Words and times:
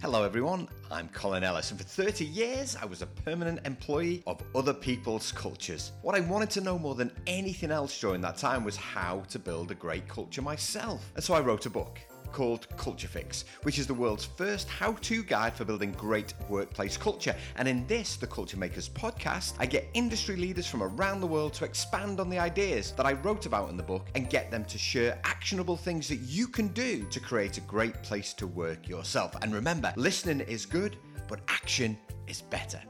Hello, 0.00 0.22
everyone. 0.22 0.68
I'm 0.92 1.08
Colin 1.08 1.42
Ellis, 1.42 1.72
and 1.72 1.80
for 1.80 1.84
30 1.84 2.24
years, 2.24 2.76
I 2.80 2.84
was 2.84 3.02
a 3.02 3.06
permanent 3.06 3.66
employee 3.66 4.22
of 4.28 4.40
other 4.54 4.72
people's 4.72 5.32
cultures. 5.32 5.90
What 6.02 6.14
I 6.14 6.20
wanted 6.20 6.50
to 6.50 6.60
know 6.60 6.78
more 6.78 6.94
than 6.94 7.10
anything 7.26 7.72
else 7.72 8.00
during 8.00 8.20
that 8.20 8.36
time 8.36 8.62
was 8.62 8.76
how 8.76 9.24
to 9.28 9.40
build 9.40 9.72
a 9.72 9.74
great 9.74 10.06
culture 10.06 10.40
myself. 10.40 11.10
And 11.16 11.24
so 11.24 11.34
I 11.34 11.40
wrote 11.40 11.66
a 11.66 11.70
book 11.70 11.98
called 12.32 12.66
Culture 12.76 13.08
Fix, 13.08 13.44
which 13.62 13.78
is 13.78 13.86
the 13.86 13.94
world's 13.94 14.24
first 14.24 14.68
how 14.68 14.92
to 14.92 15.22
guide 15.22 15.54
for 15.54 15.64
building 15.64 15.92
great 15.92 16.34
workplace 16.48 16.96
culture. 16.96 17.34
And 17.56 17.68
in 17.68 17.86
this, 17.86 18.16
the 18.16 18.26
Culture 18.26 18.56
Makers 18.56 18.88
podcast, 18.88 19.54
I 19.58 19.66
get 19.66 19.88
industry 19.94 20.36
leaders 20.36 20.66
from 20.66 20.82
around 20.82 21.20
the 21.20 21.26
world 21.26 21.54
to 21.54 21.64
expand 21.64 22.20
on 22.20 22.28
the 22.28 22.38
ideas 22.38 22.92
that 22.92 23.06
I 23.06 23.12
wrote 23.12 23.46
about 23.46 23.70
in 23.70 23.76
the 23.76 23.82
book 23.82 24.08
and 24.14 24.30
get 24.30 24.50
them 24.50 24.64
to 24.66 24.78
share 24.78 25.18
actionable 25.24 25.76
things 25.76 26.08
that 26.08 26.20
you 26.20 26.48
can 26.48 26.68
do 26.68 27.04
to 27.04 27.20
create 27.20 27.58
a 27.58 27.62
great 27.62 28.02
place 28.02 28.32
to 28.34 28.46
work 28.46 28.88
yourself. 28.88 29.34
And 29.42 29.54
remember, 29.54 29.92
listening 29.96 30.40
is 30.40 30.66
good, 30.66 30.96
but 31.28 31.40
action 31.48 31.98
is 32.26 32.42
better. 32.42 32.80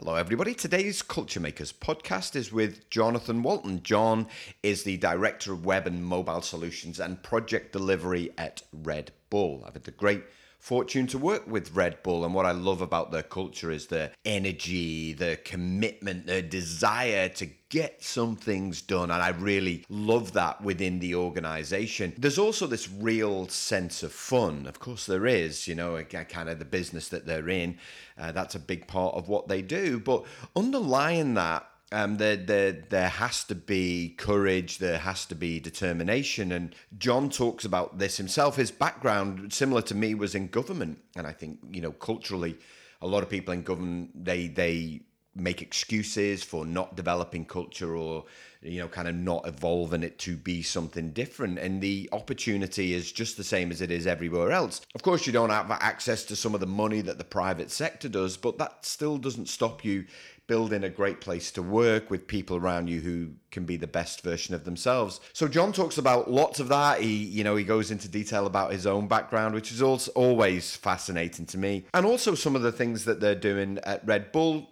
Hello, 0.00 0.14
everybody. 0.14 0.54
Today's 0.54 1.02
Culture 1.02 1.40
Makers 1.40 1.72
podcast 1.72 2.36
is 2.36 2.52
with 2.52 2.88
Jonathan 2.88 3.42
Walton. 3.42 3.82
John 3.82 4.28
is 4.62 4.84
the 4.84 4.96
Director 4.96 5.52
of 5.52 5.66
Web 5.66 5.88
and 5.88 6.04
Mobile 6.04 6.40
Solutions 6.40 7.00
and 7.00 7.20
Project 7.20 7.72
Delivery 7.72 8.30
at 8.38 8.62
Red 8.72 9.10
Bull. 9.28 9.64
I've 9.66 9.72
had 9.72 9.82
the 9.82 9.90
great 9.90 10.22
fortune 10.58 11.06
to 11.08 11.18
work 11.18 11.46
with 11.46 11.74
Red 11.74 12.02
Bull. 12.02 12.24
And 12.24 12.34
what 12.34 12.46
I 12.46 12.50
love 12.52 12.82
about 12.82 13.10
their 13.10 13.22
culture 13.22 13.70
is 13.70 13.86
their 13.86 14.12
energy, 14.24 15.12
their 15.12 15.36
commitment, 15.36 16.26
their 16.26 16.42
desire 16.42 17.28
to 17.30 17.48
get 17.68 18.02
some 18.02 18.34
things 18.34 18.82
done. 18.82 19.10
And 19.10 19.22
I 19.22 19.28
really 19.28 19.84
love 19.88 20.32
that 20.32 20.62
within 20.62 20.98
the 20.98 21.14
organization. 21.14 22.12
There's 22.16 22.38
also 22.38 22.66
this 22.66 22.90
real 22.90 23.46
sense 23.48 24.02
of 24.02 24.12
fun. 24.12 24.66
Of 24.66 24.80
course, 24.80 25.06
there 25.06 25.26
is, 25.26 25.68
you 25.68 25.74
know, 25.74 26.02
kind 26.02 26.48
of 26.48 26.58
the 26.58 26.64
business 26.64 27.08
that 27.08 27.26
they're 27.26 27.48
in. 27.48 27.78
Uh, 28.18 28.32
that's 28.32 28.54
a 28.54 28.60
big 28.60 28.88
part 28.88 29.14
of 29.14 29.28
what 29.28 29.48
they 29.48 29.62
do. 29.62 30.00
But 30.00 30.24
underlying 30.56 31.34
that, 31.34 31.67
um, 31.90 32.16
there, 32.16 32.36
there, 32.36 32.72
there 32.72 33.08
has 33.08 33.44
to 33.44 33.54
be 33.54 34.14
courage, 34.18 34.78
there 34.78 34.98
has 34.98 35.24
to 35.26 35.34
be 35.34 35.58
determination. 35.58 36.52
And 36.52 36.74
John 36.98 37.30
talks 37.30 37.64
about 37.64 37.98
this 37.98 38.16
himself. 38.16 38.56
His 38.56 38.70
background, 38.70 39.52
similar 39.52 39.82
to 39.82 39.94
me, 39.94 40.14
was 40.14 40.34
in 40.34 40.48
government. 40.48 40.98
And 41.16 41.26
I 41.26 41.32
think, 41.32 41.58
you 41.70 41.80
know, 41.80 41.92
culturally, 41.92 42.58
a 43.00 43.06
lot 43.06 43.22
of 43.22 43.30
people 43.30 43.54
in 43.54 43.62
government, 43.62 44.24
they, 44.24 44.48
they 44.48 45.02
make 45.34 45.62
excuses 45.62 46.42
for 46.42 46.66
not 46.66 46.96
developing 46.96 47.44
culture 47.44 47.96
or 47.96 48.24
you 48.60 48.80
know 48.80 48.88
kind 48.88 49.06
of 49.06 49.14
not 49.14 49.46
evolving 49.46 50.02
it 50.02 50.18
to 50.18 50.36
be 50.36 50.62
something 50.62 51.10
different 51.10 51.58
and 51.58 51.80
the 51.80 52.08
opportunity 52.12 52.92
is 52.92 53.12
just 53.12 53.36
the 53.36 53.44
same 53.44 53.70
as 53.70 53.80
it 53.80 53.90
is 53.90 54.06
everywhere 54.06 54.50
else 54.50 54.80
of 54.94 55.02
course 55.02 55.26
you 55.26 55.32
don't 55.32 55.50
have 55.50 55.70
access 55.70 56.24
to 56.24 56.34
some 56.34 56.54
of 56.54 56.60
the 56.60 56.66
money 56.66 57.00
that 57.00 57.18
the 57.18 57.24
private 57.24 57.70
sector 57.70 58.08
does 58.08 58.36
but 58.36 58.58
that 58.58 58.84
still 58.84 59.16
doesn't 59.16 59.48
stop 59.48 59.84
you 59.84 60.04
building 60.48 60.82
a 60.82 60.88
great 60.88 61.20
place 61.20 61.52
to 61.52 61.62
work 61.62 62.10
with 62.10 62.26
people 62.26 62.56
around 62.56 62.88
you 62.88 63.00
who 63.00 63.30
can 63.50 63.64
be 63.64 63.76
the 63.76 63.86
best 63.86 64.22
version 64.22 64.54
of 64.54 64.64
themselves. 64.64 65.20
So 65.34 65.46
John 65.46 65.72
talks 65.72 65.98
about 65.98 66.30
lots 66.30 66.58
of 66.58 66.68
that. 66.68 67.00
He, 67.00 67.14
you 67.14 67.44
know, 67.44 67.54
he 67.54 67.64
goes 67.64 67.90
into 67.90 68.08
detail 68.08 68.46
about 68.46 68.72
his 68.72 68.86
own 68.86 69.06
background, 69.06 69.54
which 69.54 69.70
is 69.70 69.82
also 69.82 70.10
always 70.12 70.74
fascinating 70.74 71.46
to 71.46 71.58
me, 71.58 71.84
and 71.94 72.04
also 72.04 72.34
some 72.34 72.56
of 72.56 72.62
the 72.62 72.72
things 72.72 73.04
that 73.04 73.20
they're 73.20 73.34
doing 73.34 73.78
at 73.84 74.04
Red 74.06 74.32
Bull. 74.32 74.70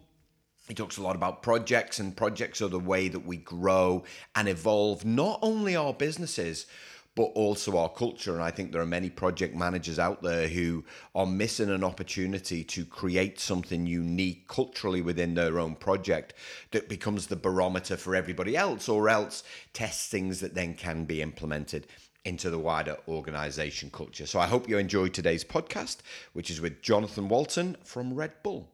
He 0.66 0.74
talks 0.74 0.96
a 0.96 1.02
lot 1.02 1.14
about 1.14 1.42
projects, 1.42 2.00
and 2.00 2.16
projects 2.16 2.60
are 2.60 2.68
the 2.68 2.80
way 2.80 3.08
that 3.08 3.24
we 3.24 3.36
grow 3.36 4.02
and 4.34 4.48
evolve 4.48 5.04
not 5.04 5.38
only 5.42 5.76
our 5.76 5.92
businesses, 5.92 6.66
but 7.16 7.32
also 7.34 7.78
our 7.78 7.88
culture. 7.88 8.34
And 8.34 8.42
I 8.42 8.52
think 8.52 8.70
there 8.70 8.80
are 8.80 8.86
many 8.86 9.10
project 9.10 9.56
managers 9.56 9.98
out 9.98 10.22
there 10.22 10.46
who 10.46 10.84
are 11.14 11.26
missing 11.26 11.70
an 11.70 11.82
opportunity 11.82 12.62
to 12.62 12.84
create 12.84 13.40
something 13.40 13.86
unique 13.86 14.46
culturally 14.46 15.00
within 15.02 15.34
their 15.34 15.58
own 15.58 15.74
project 15.74 16.34
that 16.70 16.88
becomes 16.88 17.26
the 17.26 17.34
barometer 17.34 17.96
for 17.96 18.14
everybody 18.14 18.56
else, 18.56 18.88
or 18.88 19.08
else 19.08 19.42
test 19.72 20.10
things 20.10 20.40
that 20.40 20.54
then 20.54 20.74
can 20.74 21.04
be 21.04 21.22
implemented 21.22 21.86
into 22.26 22.50
the 22.50 22.58
wider 22.58 22.96
organization 23.08 23.88
culture. 23.90 24.26
So 24.26 24.38
I 24.38 24.46
hope 24.46 24.68
you 24.68 24.76
enjoyed 24.76 25.14
today's 25.14 25.44
podcast, 25.44 25.98
which 26.34 26.50
is 26.50 26.60
with 26.60 26.82
Jonathan 26.82 27.28
Walton 27.28 27.76
from 27.82 28.14
Red 28.14 28.32
Bull. 28.42 28.68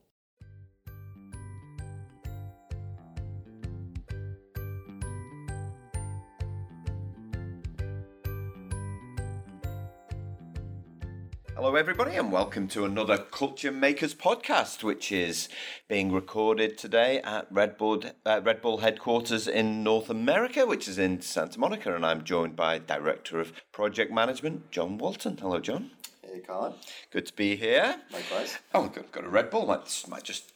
Hello, 11.63 11.77
everybody, 11.77 12.17
and 12.17 12.33
welcome 12.33 12.67
to 12.67 12.85
another 12.85 13.17
Culture 13.17 13.71
Makers 13.71 14.17
podcast, 14.17 14.83
which 14.83 15.13
is 15.13 15.49
being 15.89 16.11
recorded 16.11 16.77
today 16.77 17.21
at 17.21 17.47
Red 17.53 17.79
Bull, 17.79 18.03
uh, 18.27 18.41
Red 18.43 18.61
Bull 18.61 18.79
headquarters 18.79 19.47
in 19.47 19.85
North 19.85 20.11
America, 20.11 20.67
which 20.67 20.89
is 20.89 20.99
in 20.99 21.21
Santa 21.21 21.61
Monica. 21.61 21.95
And 21.95 22.05
I'm 22.05 22.25
joined 22.25 22.57
by 22.57 22.81
Director 22.81 23.39
of 23.39 23.53
Project 23.71 24.13
Management, 24.13 24.73
John 24.73 24.99
Walton. 24.99 25.39
Hello, 25.41 25.61
John. 25.61 25.93
Hey, 26.23 26.41
Colin. 26.41 26.75
Good 27.13 27.27
to 27.27 27.33
be 27.33 27.55
here. 27.55 27.95
Likewise. 28.13 28.59
Oh, 28.75 28.89
got, 28.89 29.13
got 29.13 29.25
a 29.25 29.29
Red 29.29 29.49
Bull. 29.49 29.65
Might, 29.65 30.05
might 30.09 30.25
just. 30.25 30.53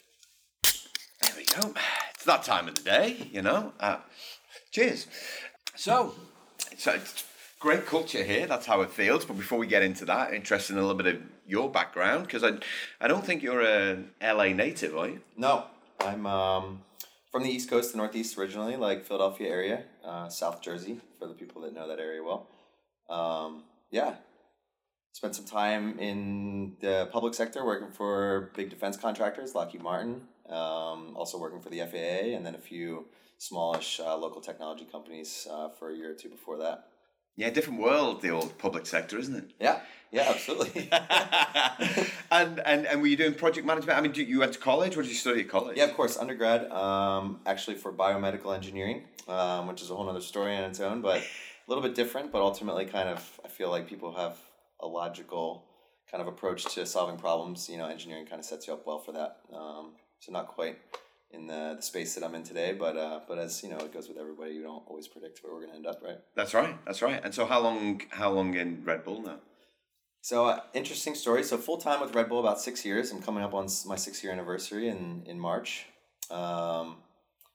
There 1.22 1.34
we 1.36 1.44
go. 1.44 1.72
It's 2.16 2.24
that 2.24 2.42
time 2.42 2.66
of 2.66 2.74
the 2.74 2.82
day, 2.82 3.30
you 3.30 3.42
know. 3.42 3.74
Uh, 3.78 3.98
cheers. 4.72 5.06
So, 5.76 6.16
so 6.76 6.94
it's 6.94 7.24
great 7.58 7.86
culture 7.86 8.22
here. 8.22 8.46
That's 8.46 8.66
how 8.66 8.82
it 8.82 8.90
feels. 8.90 9.24
But 9.24 9.36
before 9.36 9.58
we 9.58 9.66
get 9.66 9.82
into 9.82 10.04
that, 10.06 10.34
interested 10.34 10.74
in 10.74 10.78
a 10.78 10.82
little 10.82 10.96
bit 10.96 11.14
of 11.14 11.22
your 11.46 11.70
background 11.70 12.26
because 12.26 12.44
I, 12.44 12.52
I 13.00 13.08
don't 13.08 13.24
think 13.24 13.42
you're 13.42 13.62
a 13.62 14.04
LA 14.22 14.48
native, 14.48 14.96
are 14.96 15.08
you? 15.08 15.20
No, 15.36 15.64
I'm 16.00 16.26
um, 16.26 16.82
from 17.30 17.42
the 17.42 17.50
East 17.50 17.70
Coast, 17.70 17.92
the 17.92 17.98
Northeast 17.98 18.36
originally, 18.38 18.76
like 18.76 19.04
Philadelphia 19.04 19.48
area, 19.48 19.84
uh, 20.04 20.28
South 20.28 20.60
Jersey 20.60 21.00
for 21.18 21.26
the 21.26 21.34
people 21.34 21.62
that 21.62 21.74
know 21.74 21.88
that 21.88 21.98
area 21.98 22.22
well. 22.22 22.48
Um, 23.08 23.64
yeah, 23.90 24.16
spent 25.12 25.34
some 25.34 25.44
time 25.44 25.98
in 25.98 26.76
the 26.80 27.08
public 27.12 27.34
sector 27.34 27.64
working 27.64 27.90
for 27.90 28.50
big 28.54 28.70
defense 28.70 28.96
contractors, 28.96 29.54
Lockheed 29.54 29.82
Martin. 29.82 30.22
Um, 30.48 31.16
also 31.16 31.38
working 31.38 31.60
for 31.60 31.70
the 31.70 31.80
FAA, 31.80 32.36
and 32.36 32.46
then 32.46 32.54
a 32.54 32.58
few 32.58 33.06
smallish 33.38 34.00
uh, 34.00 34.16
local 34.16 34.40
technology 34.40 34.86
companies 34.90 35.48
uh, 35.50 35.68
for 35.70 35.90
a 35.90 35.96
year 35.96 36.12
or 36.12 36.14
two 36.14 36.28
before 36.28 36.58
that. 36.58 36.86
Yeah, 37.36 37.50
different 37.50 37.80
world, 37.80 38.22
the 38.22 38.30
old 38.30 38.56
public 38.58 38.86
sector, 38.86 39.18
isn't 39.18 39.36
it? 39.36 39.50
Yeah, 39.60 39.80
yeah, 40.10 40.26
absolutely. 40.28 40.88
and, 42.30 42.60
and 42.60 42.86
and 42.86 43.00
were 43.02 43.06
you 43.06 43.16
doing 43.16 43.34
project 43.34 43.66
management? 43.66 43.98
I 43.98 44.00
mean, 44.00 44.14
you 44.14 44.40
went 44.40 44.54
to 44.54 44.58
college. 44.58 44.96
What 44.96 45.02
did 45.02 45.10
you 45.10 45.16
study 45.16 45.40
at 45.40 45.48
college? 45.48 45.76
Yeah, 45.76 45.84
of 45.84 45.94
course, 45.94 46.16
undergrad. 46.16 46.70
Um, 46.72 47.40
actually, 47.44 47.76
for 47.76 47.92
biomedical 47.92 48.54
engineering, 48.54 49.04
um, 49.28 49.66
which 49.66 49.82
is 49.82 49.90
a 49.90 49.94
whole 49.94 50.08
other 50.08 50.22
story 50.22 50.56
on 50.56 50.64
its 50.64 50.80
own, 50.80 51.02
but 51.02 51.18
a 51.18 51.24
little 51.68 51.82
bit 51.82 51.94
different. 51.94 52.32
But 52.32 52.40
ultimately, 52.40 52.86
kind 52.86 53.10
of, 53.10 53.40
I 53.44 53.48
feel 53.48 53.68
like 53.68 53.86
people 53.86 54.14
have 54.14 54.38
a 54.80 54.86
logical 54.86 55.64
kind 56.10 56.22
of 56.22 56.28
approach 56.28 56.64
to 56.74 56.86
solving 56.86 57.18
problems. 57.18 57.68
You 57.68 57.76
know, 57.76 57.86
engineering 57.86 58.24
kind 58.24 58.38
of 58.38 58.46
sets 58.46 58.66
you 58.66 58.72
up 58.72 58.86
well 58.86 58.98
for 58.98 59.12
that. 59.12 59.40
Um, 59.52 59.92
so 60.20 60.32
not 60.32 60.48
quite 60.48 60.78
in 61.30 61.46
the, 61.46 61.74
the 61.76 61.82
space 61.82 62.14
that 62.14 62.24
I'm 62.24 62.34
in 62.34 62.42
today. 62.42 62.72
But 62.72 62.96
uh, 62.96 63.20
but 63.26 63.38
as 63.38 63.62
you 63.62 63.68
know, 63.68 63.78
it 63.78 63.92
goes 63.92 64.08
with 64.08 64.18
everybody. 64.18 64.52
You 64.52 64.62
don't 64.62 64.82
always 64.86 65.08
predict 65.08 65.40
where 65.42 65.52
we're 65.52 65.60
going 65.60 65.72
to 65.72 65.76
end 65.76 65.86
up, 65.86 66.00
right? 66.02 66.18
That's 66.34 66.54
right. 66.54 66.76
That's 66.86 67.02
right. 67.02 67.20
And 67.22 67.34
so, 67.34 67.46
how 67.46 67.60
long 67.60 68.00
how 68.10 68.30
long 68.30 68.54
in 68.54 68.82
Red 68.84 69.04
Bull 69.04 69.22
now? 69.22 69.38
So 70.22 70.46
uh, 70.46 70.60
interesting 70.74 71.14
story. 71.14 71.44
So 71.44 71.56
full 71.56 71.78
time 71.78 72.00
with 72.00 72.14
Red 72.14 72.28
Bull 72.28 72.40
about 72.40 72.60
six 72.60 72.84
years. 72.84 73.12
I'm 73.12 73.22
coming 73.22 73.44
up 73.44 73.54
on 73.54 73.68
my 73.86 73.96
six 73.96 74.24
year 74.24 74.32
anniversary 74.32 74.88
in 74.88 75.22
in 75.26 75.38
March. 75.38 75.86
Um, 76.30 76.96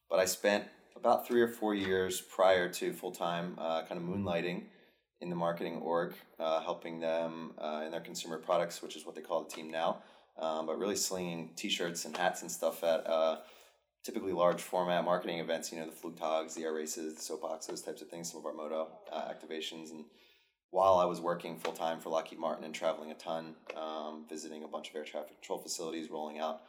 but 0.10 0.20
I 0.20 0.26
spent 0.26 0.66
about 0.96 1.28
three 1.28 1.42
or 1.42 1.48
four 1.48 1.76
years 1.76 2.22
prior 2.22 2.70
to 2.70 2.94
full 2.94 3.12
time, 3.12 3.56
uh, 3.58 3.84
kind 3.84 4.00
of 4.00 4.08
moonlighting 4.08 4.64
in 5.20 5.30
the 5.30 5.36
marketing 5.36 5.78
org, 5.78 6.14
uh, 6.40 6.62
helping 6.62 7.00
them 7.00 7.52
uh, 7.58 7.84
in 7.86 7.92
their 7.92 8.02
consumer 8.02 8.38
products, 8.38 8.82
which 8.82 8.96
is 8.96 9.06
what 9.06 9.16
they 9.16 9.22
call 9.22 9.44
the 9.44 9.50
team 9.50 9.70
now. 9.70 9.98
Um, 10.40 10.66
but 10.66 10.80
really 10.80 10.96
slinging 10.96 11.52
T-shirts 11.56 12.06
and 12.06 12.16
hats 12.16 12.42
and 12.42 12.50
stuff 12.50 12.84
at 12.84 13.06
uh, 13.06 13.38
typically 14.04 14.32
large 14.32 14.62
format 14.62 15.06
marketing 15.06 15.40
events, 15.40 15.72
you 15.72 15.80
know, 15.80 15.86
the 15.86 15.92
Flugtags, 15.92 16.56
the 16.56 16.64
air 16.64 16.74
races, 16.74 17.16
the 17.16 17.22
soapbox, 17.22 17.68
those 17.68 17.82
types 17.82 18.02
of 18.02 18.10
things, 18.10 18.32
some 18.32 18.40
of 18.40 18.46
our 18.46 18.54
moto 18.54 18.88
uh, 19.12 19.30
activations. 19.30 19.92
And 19.92 20.06
while 20.72 20.96
I 20.96 21.06
was 21.06 21.22
working 21.22 21.58
full 21.58 21.74
time 21.74 22.00
for 22.00 22.10
Lockheed 22.10 22.40
Martin 22.40 22.64
and 22.64 22.74
traveling 22.74 23.12
a 23.12 23.16
ton, 23.16 23.56
um, 23.76 24.26
visiting 24.28 24.64
a 24.64 24.68
bunch 24.68 24.90
of 24.90 24.96
air 24.96 25.04
traffic 25.04 25.40
control 25.40 25.60
facilities, 25.60 26.10
rolling 26.10 26.40
out 26.40 26.62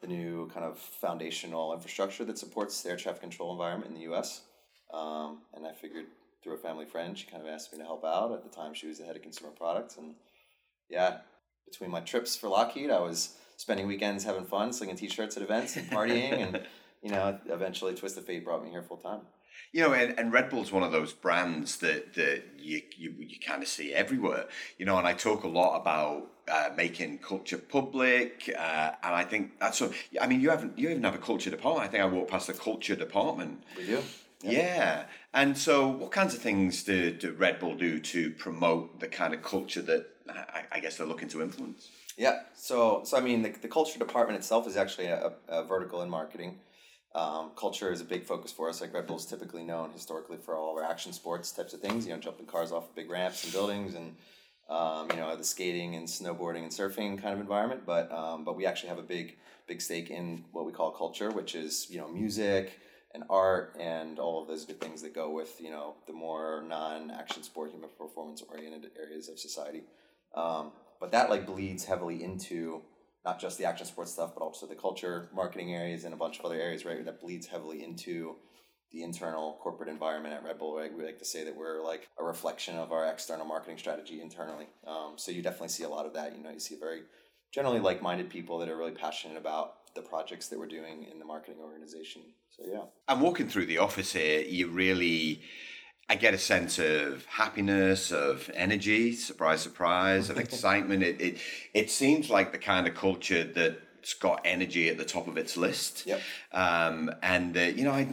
the 0.00 0.08
new 0.08 0.50
kind 0.52 0.66
of 0.66 0.78
foundational 0.78 1.72
infrastructure 1.72 2.24
that 2.24 2.38
supports 2.38 2.82
the 2.82 2.90
air 2.90 2.96
traffic 2.96 3.20
control 3.20 3.52
environment 3.52 3.90
in 3.90 3.96
the 3.96 4.12
US. 4.12 4.42
Um, 4.92 5.38
and 5.54 5.66
I 5.66 5.72
figured 5.72 6.06
through 6.42 6.54
a 6.54 6.58
family 6.58 6.86
friend, 6.86 7.16
she 7.16 7.26
kind 7.26 7.42
of 7.42 7.48
asked 7.48 7.72
me 7.72 7.78
to 7.78 7.84
help 7.84 8.04
out. 8.04 8.32
At 8.32 8.42
the 8.42 8.54
time, 8.54 8.74
she 8.74 8.88
was 8.88 8.98
the 8.98 9.04
head 9.04 9.14
of 9.14 9.22
consumer 9.22 9.52
products. 9.52 9.96
And 9.96 10.14
yeah, 10.88 11.18
between 11.64 11.90
my 11.90 12.00
trips 12.00 12.34
for 12.34 12.48
Lockheed, 12.48 12.90
I 12.90 12.98
was 12.98 13.36
spending 13.62 13.86
weekends 13.86 14.24
having 14.24 14.44
fun, 14.44 14.72
slinging 14.72 14.96
t-shirts 14.96 15.36
at 15.36 15.42
events 15.42 15.76
and 15.76 15.88
partying, 15.88 16.32
and 16.32 16.62
you 17.00 17.10
know, 17.10 17.38
eventually 17.48 17.94
Twist 17.94 18.18
of 18.18 18.26
Fate 18.26 18.44
brought 18.44 18.64
me 18.64 18.70
here 18.70 18.82
full 18.82 18.96
time. 18.96 19.20
You 19.72 19.82
know, 19.82 19.92
and, 19.94 20.18
and 20.18 20.32
Red 20.32 20.50
Bull's 20.50 20.72
one 20.72 20.82
of 20.82 20.92
those 20.92 21.12
brands 21.12 21.76
that, 21.78 22.14
that 22.14 22.42
you, 22.58 22.82
you, 22.98 23.14
you 23.18 23.38
kind 23.38 23.62
of 23.62 23.68
see 23.68 23.94
everywhere. 23.94 24.46
You 24.78 24.84
know, 24.84 24.98
and 24.98 25.06
I 25.06 25.14
talk 25.14 25.44
a 25.44 25.48
lot 25.48 25.80
about 25.80 26.28
uh, 26.50 26.70
making 26.76 27.18
culture 27.18 27.56
public, 27.56 28.52
uh, 28.58 28.90
and 29.02 29.14
I 29.14 29.24
think 29.24 29.60
that's 29.60 29.78
so. 29.78 29.92
I 30.20 30.26
mean, 30.26 30.40
you 30.40 30.50
haven't 30.50 30.76
you 30.76 30.90
even 30.90 31.04
have 31.04 31.14
a 31.14 31.18
culture 31.18 31.50
department. 31.50 31.86
I 31.86 31.90
think 31.90 32.02
I 32.02 32.06
walked 32.06 32.32
past 32.32 32.48
the 32.48 32.54
culture 32.54 32.96
department. 32.96 33.62
We 33.78 33.86
do. 33.86 33.92
Yep. 33.92 34.04
Yeah, 34.42 35.04
and 35.32 35.56
so 35.56 35.86
what 35.86 36.10
kinds 36.10 36.34
of 36.34 36.42
things 36.42 36.82
do, 36.82 37.12
do 37.12 37.30
Red 37.30 37.60
Bull 37.60 37.76
do 37.76 38.00
to 38.00 38.30
promote 38.32 38.98
the 38.98 39.06
kind 39.06 39.32
of 39.32 39.40
culture 39.40 39.82
that 39.82 40.06
I, 40.28 40.62
I 40.72 40.80
guess 40.80 40.96
they're 40.96 41.06
looking 41.06 41.28
to 41.28 41.42
influence? 41.42 41.88
Yeah, 42.16 42.40
so 42.54 43.02
so 43.04 43.16
I 43.16 43.20
mean, 43.20 43.42
the, 43.42 43.50
the 43.50 43.68
culture 43.68 43.98
department 43.98 44.38
itself 44.38 44.66
is 44.66 44.76
actually 44.76 45.06
a, 45.06 45.32
a 45.48 45.64
vertical 45.64 46.02
in 46.02 46.10
marketing. 46.10 46.58
Um, 47.14 47.50
culture 47.56 47.92
is 47.92 48.00
a 48.00 48.04
big 48.04 48.24
focus 48.24 48.52
for 48.52 48.68
us. 48.68 48.80
Like 48.80 48.94
Red 48.94 49.06
Bull 49.06 49.16
is 49.16 49.26
typically 49.26 49.64
known 49.64 49.90
historically 49.92 50.38
for 50.38 50.56
all 50.56 50.76
of 50.76 50.82
our 50.82 50.90
action 50.90 51.12
sports 51.12 51.52
types 51.52 51.72
of 51.74 51.80
things. 51.80 52.06
You 52.06 52.12
know, 52.12 52.18
jumping 52.20 52.46
cars 52.46 52.72
off 52.72 52.88
of 52.88 52.94
big 52.94 53.10
ramps 53.10 53.44
and 53.44 53.52
buildings, 53.52 53.94
and 53.94 54.14
um, 54.68 55.08
you 55.10 55.16
know 55.16 55.34
the 55.36 55.44
skating 55.44 55.94
and 55.94 56.06
snowboarding 56.06 56.62
and 56.62 56.70
surfing 56.70 57.20
kind 57.20 57.34
of 57.34 57.40
environment. 57.40 57.82
But 57.86 58.12
um, 58.12 58.44
but 58.44 58.56
we 58.56 58.66
actually 58.66 58.90
have 58.90 58.98
a 58.98 59.02
big 59.02 59.36
big 59.66 59.80
stake 59.80 60.10
in 60.10 60.44
what 60.52 60.66
we 60.66 60.72
call 60.72 60.90
culture, 60.90 61.30
which 61.30 61.54
is 61.54 61.86
you 61.90 61.98
know 61.98 62.08
music 62.08 62.78
and 63.14 63.24
art 63.28 63.76
and 63.78 64.18
all 64.18 64.40
of 64.40 64.48
those 64.48 64.64
good 64.64 64.80
things 64.80 65.02
that 65.02 65.14
go 65.14 65.30
with 65.30 65.60
you 65.60 65.70
know 65.70 65.94
the 66.06 66.12
more 66.12 66.62
non-action 66.66 67.42
sport 67.42 67.70
human 67.70 67.90
performance 67.98 68.42
oriented 68.50 68.90
areas 68.98 69.28
of 69.28 69.38
society. 69.38 69.82
But 71.02 71.10
that 71.10 71.30
like 71.30 71.46
bleeds 71.46 71.84
heavily 71.84 72.22
into 72.22 72.82
not 73.24 73.40
just 73.40 73.58
the 73.58 73.64
action 73.64 73.86
sports 73.86 74.12
stuff, 74.12 74.34
but 74.34 74.44
also 74.44 74.66
the 74.68 74.76
culture, 74.76 75.28
marketing 75.34 75.74
areas, 75.74 76.04
and 76.04 76.14
a 76.14 76.16
bunch 76.16 76.38
of 76.38 76.44
other 76.44 76.60
areas, 76.60 76.84
right? 76.84 77.04
That 77.04 77.20
bleeds 77.20 77.48
heavily 77.48 77.82
into 77.82 78.36
the 78.92 79.02
internal 79.02 79.58
corporate 79.60 79.88
environment 79.88 80.32
at 80.32 80.44
Red 80.44 80.60
Bull. 80.60 80.76
Right? 80.76 80.96
We 80.96 81.04
like 81.04 81.18
to 81.18 81.24
say 81.24 81.42
that 81.42 81.56
we're 81.56 81.82
like 81.82 82.08
a 82.20 82.24
reflection 82.24 82.76
of 82.76 82.92
our 82.92 83.04
external 83.10 83.44
marketing 83.44 83.78
strategy 83.78 84.20
internally. 84.22 84.68
Um, 84.86 85.14
so 85.16 85.32
you 85.32 85.42
definitely 85.42 85.70
see 85.70 85.82
a 85.82 85.88
lot 85.88 86.06
of 86.06 86.14
that. 86.14 86.36
You 86.36 86.44
know, 86.44 86.50
you 86.50 86.60
see 86.60 86.76
very 86.78 87.00
generally 87.52 87.80
like-minded 87.80 88.30
people 88.30 88.58
that 88.58 88.68
are 88.68 88.76
really 88.76 88.92
passionate 88.92 89.36
about 89.36 89.94
the 89.96 90.02
projects 90.02 90.46
that 90.48 90.58
we're 90.60 90.68
doing 90.68 91.08
in 91.10 91.18
the 91.18 91.24
marketing 91.24 91.58
organization. 91.60 92.22
So 92.50 92.62
yeah. 92.64 92.84
I'm 93.08 93.20
walking 93.20 93.48
through 93.48 93.66
the 93.66 93.78
office 93.78 94.12
here. 94.12 94.42
You 94.42 94.68
really 94.68 95.42
I 96.08 96.16
get 96.16 96.34
a 96.34 96.38
sense 96.38 96.78
of 96.78 97.24
happiness, 97.26 98.12
of 98.12 98.50
energy, 98.54 99.14
surprise, 99.14 99.62
surprise, 99.62 100.28
of 100.30 100.38
excitement. 100.46 101.02
It, 101.02 101.20
it 101.20 101.38
it 101.72 101.90
seems 101.90 102.28
like 102.28 102.52
the 102.52 102.58
kind 102.58 102.86
of 102.86 102.94
culture 102.94 103.44
that's 103.44 104.14
got 104.14 104.42
energy 104.44 104.88
at 104.88 104.98
the 104.98 105.04
top 105.04 105.28
of 105.28 105.36
its 105.36 105.56
list. 105.56 106.06
Yep. 106.06 106.20
Um, 106.52 107.10
and 107.22 107.56
uh, 107.56 107.60
you 107.60 107.84
know, 107.84 107.92
I, 107.92 108.06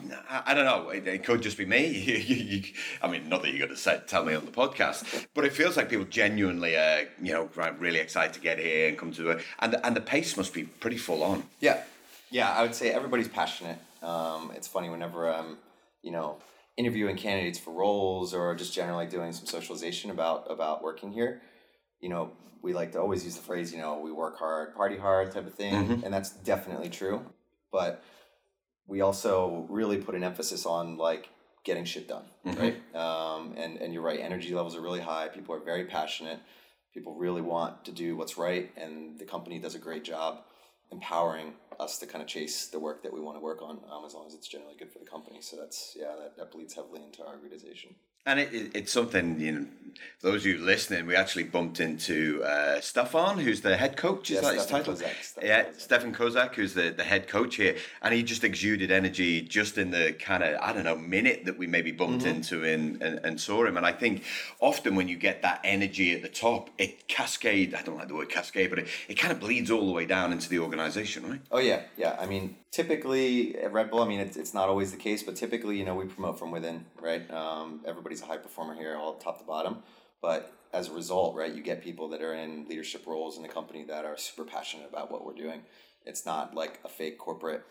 I 0.46 0.54
don't 0.54 0.66
know. 0.66 0.90
It, 0.90 1.08
it 1.08 1.24
could 1.26 1.42
just 1.42 1.58
be 1.58 1.66
me. 1.66 1.88
you, 1.98 2.36
you, 2.36 2.64
I 3.02 3.10
mean, 3.10 3.28
not 3.28 3.42
that 3.42 3.54
you're 3.54 3.68
going 3.68 3.78
to 3.78 4.04
tell 4.08 4.24
me 4.24 4.34
on 4.34 4.46
the 4.46 4.52
podcast, 4.52 5.28
but 5.34 5.44
it 5.44 5.52
feels 5.52 5.76
like 5.76 5.90
people 5.90 6.06
genuinely 6.06 6.78
are, 6.78 7.08
you 7.22 7.34
know, 7.34 7.50
really 7.80 8.00
excited 8.00 8.34
to 8.34 8.40
get 8.40 8.60
here 8.60 8.88
and 8.88 8.98
come 8.98 9.12
to 9.14 9.32
it. 9.32 9.44
And 9.60 9.76
and 9.84 9.96
the 9.96 10.02
pace 10.02 10.38
must 10.38 10.54
be 10.54 10.64
pretty 10.64 10.98
full 10.98 11.24
on. 11.24 11.44
Yeah, 11.60 11.84
yeah. 12.30 12.52
I 12.52 12.62
would 12.62 12.76
say 12.76 12.92
everybody's 12.92 13.28
passionate. 13.28 13.80
Um, 14.02 14.52
it's 14.56 14.68
funny 14.68 14.90
whenever 14.90 15.30
I'm, 15.30 15.58
you 16.02 16.12
know 16.12 16.38
interviewing 16.78 17.16
candidates 17.16 17.60
for 17.60 17.72
roles 17.74 18.34
or 18.34 18.56
just 18.56 18.74
generally 18.74 19.06
doing 19.06 19.32
some 19.34 19.46
socialization 19.46 20.12
about 20.12 20.50
about 20.50 20.84
working 20.84 21.12
here 21.12 21.42
you 22.00 22.10
know 22.10 22.32
we 22.62 22.74
like 22.74 22.92
to 22.92 23.00
always 23.00 23.24
use 23.24 23.36
the 23.36 23.42
phrase 23.42 23.72
you 23.72 23.80
know 23.80 24.00
we 24.00 24.12
work 24.12 24.38
hard 24.38 24.74
party 24.76 24.98
hard 24.98 25.32
type 25.32 25.48
of 25.48 25.54
thing 25.54 25.74
mm-hmm. 25.74 26.04
and 26.04 26.14
that's 26.14 26.32
definitely 26.32 26.90
true 26.90 27.26
but 27.72 28.04
we 28.88 29.02
also 29.02 29.66
really 29.70 29.98
put 29.98 30.16
an 30.16 30.24
emphasis 30.24 30.66
on 30.66 30.98
like 30.98 31.30
getting 31.64 31.86
shit 31.86 32.08
done 32.08 32.24
mm-hmm. 32.46 32.60
right 32.60 32.96
um, 32.96 33.54
and 33.58 33.78
and 33.78 33.94
you're 33.94 34.04
right 34.04 34.20
energy 34.20 34.54
levels 34.54 34.76
are 34.76 34.82
really 34.82 35.02
high 35.02 35.28
people 35.28 35.54
are 35.54 35.60
very 35.60 35.86
passionate 35.86 36.40
people 36.94 37.16
really 37.16 37.42
want 37.42 37.86
to 37.86 37.92
do 37.92 38.16
what's 38.16 38.38
right 38.38 38.72
and 38.78 39.20
the 39.20 39.26
company 39.26 39.60
does 39.60 39.76
a 39.76 39.80
great 39.80 40.04
job 40.04 40.44
empowering 40.92 41.54
us 41.80 41.98
to 42.00 42.06
kind 42.06 42.22
of 42.22 42.28
chase 42.28 42.68
the 42.68 42.80
work 42.80 43.04
that 43.04 43.14
we 43.14 43.22
want 43.22 43.38
to 43.38 43.42
work 43.42 43.62
on 43.62 43.80
um, 43.92 44.04
as 44.06 44.14
long 44.14 44.28
as 44.28 44.34
it's 44.34 44.48
generally 44.48 44.76
good 44.78 44.92
for 44.92 45.00
the 45.00 45.06
company. 45.06 45.40
So 45.42 45.58
that's, 45.58 45.96
yeah, 46.00 46.16
that, 46.20 46.36
that 46.38 46.52
bleeds 46.52 46.74
heavily 46.74 47.04
into 47.04 47.24
our 47.24 47.36
organization. 47.36 47.96
And 48.26 48.40
it, 48.40 48.54
it, 48.54 48.72
it's 48.76 48.92
something, 48.92 49.40
you 49.40 49.52
know, 49.52 49.66
those 50.22 50.42
of 50.42 50.48
you 50.48 50.58
listening, 50.58 51.06
we 51.06 51.16
actually 51.16 51.46
bumped 51.46 51.80
into 51.80 52.44
uh, 52.44 52.82
Stefan, 52.82 53.38
who's 53.38 53.62
the 53.62 53.78
head 53.78 53.96
coach. 53.96 54.30
Is 54.30 54.36
yeah, 54.36 54.42
that 54.42 54.54
his 54.56 54.66
title? 54.66 54.94
Kozak, 54.94 55.42
yeah, 55.42 55.64
Kozak. 55.64 55.80
Stefan 55.80 56.14
Kozak, 56.14 56.56
who's 56.56 56.74
the, 56.74 56.90
the 56.90 57.06
head 57.06 57.30
coach 57.30 57.56
here. 57.56 57.78
And 58.02 58.14
he 58.14 58.22
just 58.22 58.44
exuded 58.44 58.92
energy 58.92 59.42
just 59.42 59.78
in 59.78 59.92
the 59.92 60.14
kind 60.20 60.44
of, 60.44 60.60
I 60.62 60.74
don't 60.74 60.84
know, 60.84 60.98
minute 60.98 61.46
that 61.46 61.58
we 61.58 61.68
maybe 61.68 61.92
bumped 61.92 62.26
mm-hmm. 62.26 62.36
into 62.36 62.66
and, 62.66 63.02
and, 63.02 63.20
and, 63.24 63.40
saw 63.40 63.66
him. 63.66 63.78
And 63.78 63.86
I 63.86 63.94
think 63.94 64.24
often 64.60 64.96
when 64.96 65.08
you 65.08 65.16
get 65.16 65.42
that 65.44 65.62
energy 65.64 66.14
at 66.14 66.22
the 66.22 66.28
top, 66.28 66.70
it 66.78 67.08
cascade, 67.08 67.74
I 67.74 67.82
don't 67.82 67.98
like 67.98 68.10
the 68.10 68.16
word 68.16 68.30
cascade, 68.30 68.70
but 68.70 68.80
it, 68.80 68.88
it 69.08 69.16
kind 69.16 69.32
of 69.32 69.40
bleeds 69.40 69.72
all 69.72 69.86
the 69.86 69.94
way 69.94 70.06
down 70.06 70.34
into 70.34 70.50
the 70.50 70.60
organization, 70.60 71.30
right? 71.30 71.42
Oh, 71.50 71.60
yeah. 71.60 71.84
Yeah. 71.96 72.18
I 72.20 72.26
mean, 72.26 72.58
typically 72.72 73.58
at 73.58 73.74
Red 73.74 73.90
Bull, 73.90 74.02
I 74.02 74.08
mean, 74.08 74.20
it's, 74.20 74.38
it's 74.38 74.54
not 74.54 74.70
always 74.70 74.92
the 74.92 74.98
case, 74.98 75.24
but 75.24 75.36
typically, 75.36 75.78
you 75.78 75.86
know, 75.86 75.96
we 75.96 76.06
promote 76.06 76.38
from 76.38 76.52
within, 76.52 76.86
right? 77.02 77.30
Um, 77.32 77.82
everybody's 77.86 78.22
a 78.22 78.26
high 78.26 78.38
performer 78.38 78.76
here, 78.76 78.96
all 78.96 79.16
top 79.16 79.40
to 79.40 79.46
bottom. 79.46 79.84
But 80.22 80.54
as 80.74 80.90
a 80.90 80.94
result, 80.94 81.36
right, 81.36 81.54
you 81.54 81.64
get 81.64 81.84
people 81.84 82.10
that 82.10 82.22
are 82.22 82.34
in 82.34 82.68
leadership 82.68 83.08
roles 83.08 83.38
in 83.38 83.44
the 83.44 83.50
company 83.50 83.84
that 83.86 84.06
are 84.06 84.18
super 84.18 84.44
passionate 84.44 84.90
about 84.90 85.12
what 85.12 85.26
we're 85.26 85.34
doing. 85.34 85.62
It's 86.06 86.26
not 86.26 86.54
like 86.54 86.80
a 86.84 86.90
fake 86.90 87.18
corporate 87.18 87.64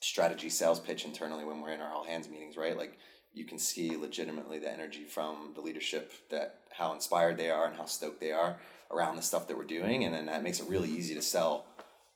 strategy 0.00 0.50
sales 0.50 0.78
pitch 0.78 1.04
internally 1.04 1.44
when 1.44 1.60
we're 1.60 1.72
in 1.72 1.80
our 1.80 1.92
all 1.92 2.04
hands 2.04 2.28
meetings, 2.28 2.56
right? 2.56 2.76
Like 2.76 2.98
you 3.32 3.44
can 3.44 3.58
see 3.58 3.96
legitimately 3.96 4.58
the 4.58 4.72
energy 4.72 5.04
from 5.04 5.52
the 5.54 5.60
leadership 5.60 6.12
that 6.30 6.60
how 6.70 6.92
inspired 6.92 7.36
they 7.36 7.50
are 7.50 7.66
and 7.66 7.76
how 7.76 7.84
stoked 7.84 8.20
they 8.20 8.32
are 8.32 8.58
around 8.90 9.16
the 9.16 9.22
stuff 9.22 9.48
that 9.48 9.56
we're 9.56 9.64
doing 9.64 10.04
and 10.04 10.14
then 10.14 10.26
that 10.26 10.42
makes 10.42 10.60
it 10.60 10.68
really 10.68 10.88
easy 10.88 11.14
to 11.14 11.22
sell 11.22 11.66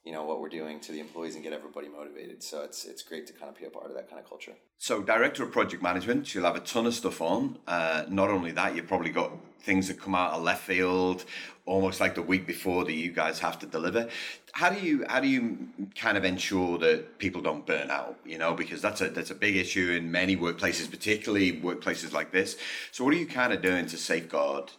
you 0.05 0.13
know 0.13 0.25
what 0.25 0.41
we're 0.41 0.49
doing 0.49 0.81
to 0.81 0.93
the 0.93 1.01
employees 1.01 1.35
and 1.35 1.45
get 1.45 1.53
everybody 1.53 1.89
motivated. 1.89 2.43
So 2.43 2.63
it's 2.63 2.85
it's 2.85 3.03
great 3.03 3.27
to 3.27 3.33
kind 3.33 3.51
of 3.51 3.59
be 3.59 3.67
a 3.67 3.71
part 3.71 3.87
of 3.87 3.95
that 3.95 4.09
kind 4.09 4.21
of 4.21 4.29
culture. 4.29 4.53
So 4.79 5.03
director 5.03 5.43
of 5.43 5.53
project 5.53 5.83
management, 5.83 6.35
you'll 6.35 6.45
have 6.45 6.57
a 6.57 6.61
ton 6.61 6.87
of 6.87 6.95
stuff 6.95 7.21
on. 7.21 7.59
Uh, 7.67 8.05
not 8.09 8.31
only 8.31 8.53
that, 8.53 8.75
you've 8.75 8.89
probably 8.89 9.11
got 9.11 9.33
things 9.63 9.89
that 9.89 10.01
come 10.01 10.15
out 10.15 10.33
of 10.33 10.43
left 10.43 10.63
field, 10.63 11.27
almost 11.67 12.01
like 12.01 12.15
the 12.15 12.23
week 12.23 12.47
before 12.47 12.87
that 12.87 12.95
you 12.95 13.13
guys 13.13 13.39
have 13.41 13.59
to 13.59 13.67
deliver. 13.67 14.09
How 14.53 14.71
do 14.71 14.81
you 14.81 15.05
how 15.07 15.21
do 15.21 15.29
you 15.29 15.69
kind 15.95 16.17
of 16.17 16.25
ensure 16.25 16.79
that 16.79 17.19
people 17.19 17.43
don't 17.43 17.67
burn 17.67 17.91
out? 17.91 18.19
You 18.25 18.39
know, 18.39 18.55
because 18.55 18.81
that's 18.81 19.03
a 19.03 19.11
that's 19.11 19.31
a 19.31 19.35
big 19.35 19.57
issue 19.57 19.91
in 19.91 20.11
many 20.11 20.35
workplaces, 20.35 20.91
particularly 20.91 21.61
workplaces 21.61 22.13
like 22.13 22.33
this. 22.33 22.57
So 22.91 23.05
what 23.05 23.13
are 23.13 23.19
you 23.19 23.27
kind 23.27 23.53
of 23.53 23.61
doing 23.61 23.85
to 23.87 23.99
safeguard 23.99 24.73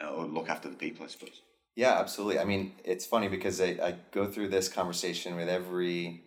or 0.00 0.24
look 0.24 0.48
after 0.48 0.68
the 0.68 0.76
people? 0.76 1.04
I 1.04 1.08
suppose. 1.08 1.42
Yeah, 1.76 1.98
absolutely. 1.98 2.38
I 2.38 2.44
mean, 2.44 2.72
it's 2.84 3.04
funny 3.04 3.28
because 3.28 3.60
I, 3.60 3.76
I 3.82 3.94
go 4.12 4.26
through 4.26 4.48
this 4.48 4.68
conversation 4.68 5.34
with 5.34 5.48
every 5.48 6.22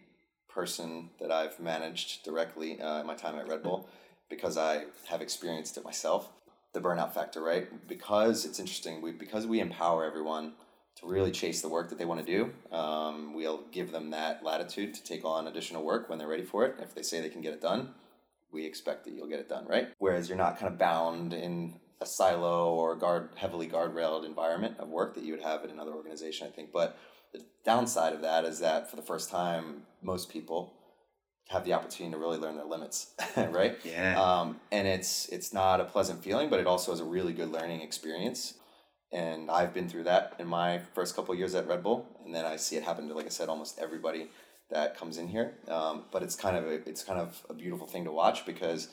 person 0.50 1.10
that 1.20 1.32
I've 1.32 1.60
managed 1.60 2.24
directly 2.24 2.82
uh, 2.82 3.00
in 3.00 3.08
my 3.08 3.16
time 3.16 3.38
at 3.40 3.48
Red 3.48 3.64
Bull 3.64 3.88
because 4.30 4.58
I 4.58 4.86
have 5.08 5.22
experienced 5.22 5.78
it 5.78 5.84
myself. 5.86 6.30
The 6.74 6.82
burnout 6.82 7.14
factor, 7.14 7.42
right? 7.42 7.88
Because 7.88 8.46
it's 8.46 8.60
interesting. 8.60 9.02
We 9.02 9.12
because 9.12 9.48
we 9.48 9.62
empower 9.62 10.04
everyone 10.04 10.54
to 10.98 11.08
really 11.08 11.32
chase 11.32 11.62
the 11.62 11.70
work 11.70 11.90
that 11.90 11.98
they 11.98 12.06
want 12.06 12.26
to 12.26 12.26
do. 12.26 12.76
Um, 12.76 13.34
we'll 13.34 13.64
give 13.72 13.92
them 13.92 14.12
that 14.12 14.44
latitude 14.44 14.94
to 14.96 15.04
take 15.04 15.24
on 15.24 15.48
additional 15.48 15.84
work 15.84 16.10
when 16.10 16.20
they're 16.20 16.28
ready 16.28 16.44
for 16.44 16.66
it. 16.66 16.76
If 16.80 16.94
they 16.94 17.04
say 17.04 17.22
they 17.22 17.30
can 17.30 17.42
get 17.42 17.54
it 17.54 17.62
done, 17.62 17.94
we 18.52 18.66
expect 18.66 19.06
that 19.06 19.14
you'll 19.14 19.28
get 19.28 19.40
it 19.40 19.50
done, 19.50 19.66
right? 19.68 19.90
Whereas 20.00 20.28
you're 20.28 20.38
not 20.38 20.60
kind 20.60 20.72
of 20.72 20.78
bound 20.78 21.34
in 21.34 21.80
a 22.00 22.06
silo 22.06 22.74
or 22.74 22.96
guard 22.96 23.30
heavily 23.36 23.68
guardrailed 23.68 24.26
environment 24.26 24.76
of 24.80 24.90
work 24.90 25.16
that 25.16 25.24
you 25.24 25.34
would 25.34 25.44
have 25.44 25.64
in 25.64 25.72
another 25.72 25.94
organization, 25.94 26.48
I 26.48 26.52
think. 26.52 26.72
But 26.72 26.98
the 27.34 27.44
downside 27.66 28.14
of 28.14 28.22
that 28.22 28.46
is 28.46 28.60
that 28.60 28.90
for 28.90 28.96
the 28.96 29.02
first 29.02 29.30
time, 29.30 29.84
most 30.02 30.30
people 30.30 30.74
have 31.50 31.64
the 31.64 31.74
opportunity 31.74 32.14
to 32.14 32.20
really 32.20 32.38
learn 32.38 32.58
their 32.58 32.66
limits, 32.66 33.14
right? 33.38 33.78
Yeah. 33.84 34.22
Um, 34.22 34.60
and 34.72 34.88
it's 34.88 35.30
it's 35.30 35.54
not 35.54 35.80
a 35.80 35.86
pleasant 35.86 36.24
feeling, 36.24 36.50
but 36.50 36.60
it 36.60 36.68
also 36.68 36.92
is 36.92 37.00
a 37.00 37.06
really 37.06 37.34
good 37.34 37.52
learning 37.52 37.82
experience. 37.82 38.56
And 39.12 39.50
I've 39.50 39.74
been 39.74 39.88
through 39.88 40.04
that 40.04 40.36
in 40.38 40.48
my 40.48 40.80
first 40.94 41.16
couple 41.16 41.34
years 41.34 41.56
at 41.56 41.66
Red 41.68 41.82
Bull, 41.82 42.06
and 42.26 42.36
then 42.36 42.46
I 42.46 42.58
see 42.58 42.76
it 42.76 42.84
happen 42.84 43.08
to, 43.08 43.14
like 43.14 43.26
I 43.26 43.30
said, 43.30 43.48
almost 43.48 43.80
everybody 43.80 44.30
that 44.70 44.98
comes 44.98 45.18
in 45.18 45.30
here. 45.30 45.54
Um, 45.70 46.04
but 46.12 46.24
it's 46.24 46.36
kind 46.36 46.58
of 46.58 46.66
a, 46.66 46.74
it's 46.88 47.06
kind 47.06 47.18
of 47.18 47.42
a 47.50 47.54
beautiful 47.54 47.88
thing 47.88 48.04
to 48.04 48.12
watch 48.12 48.46
because 48.46 48.90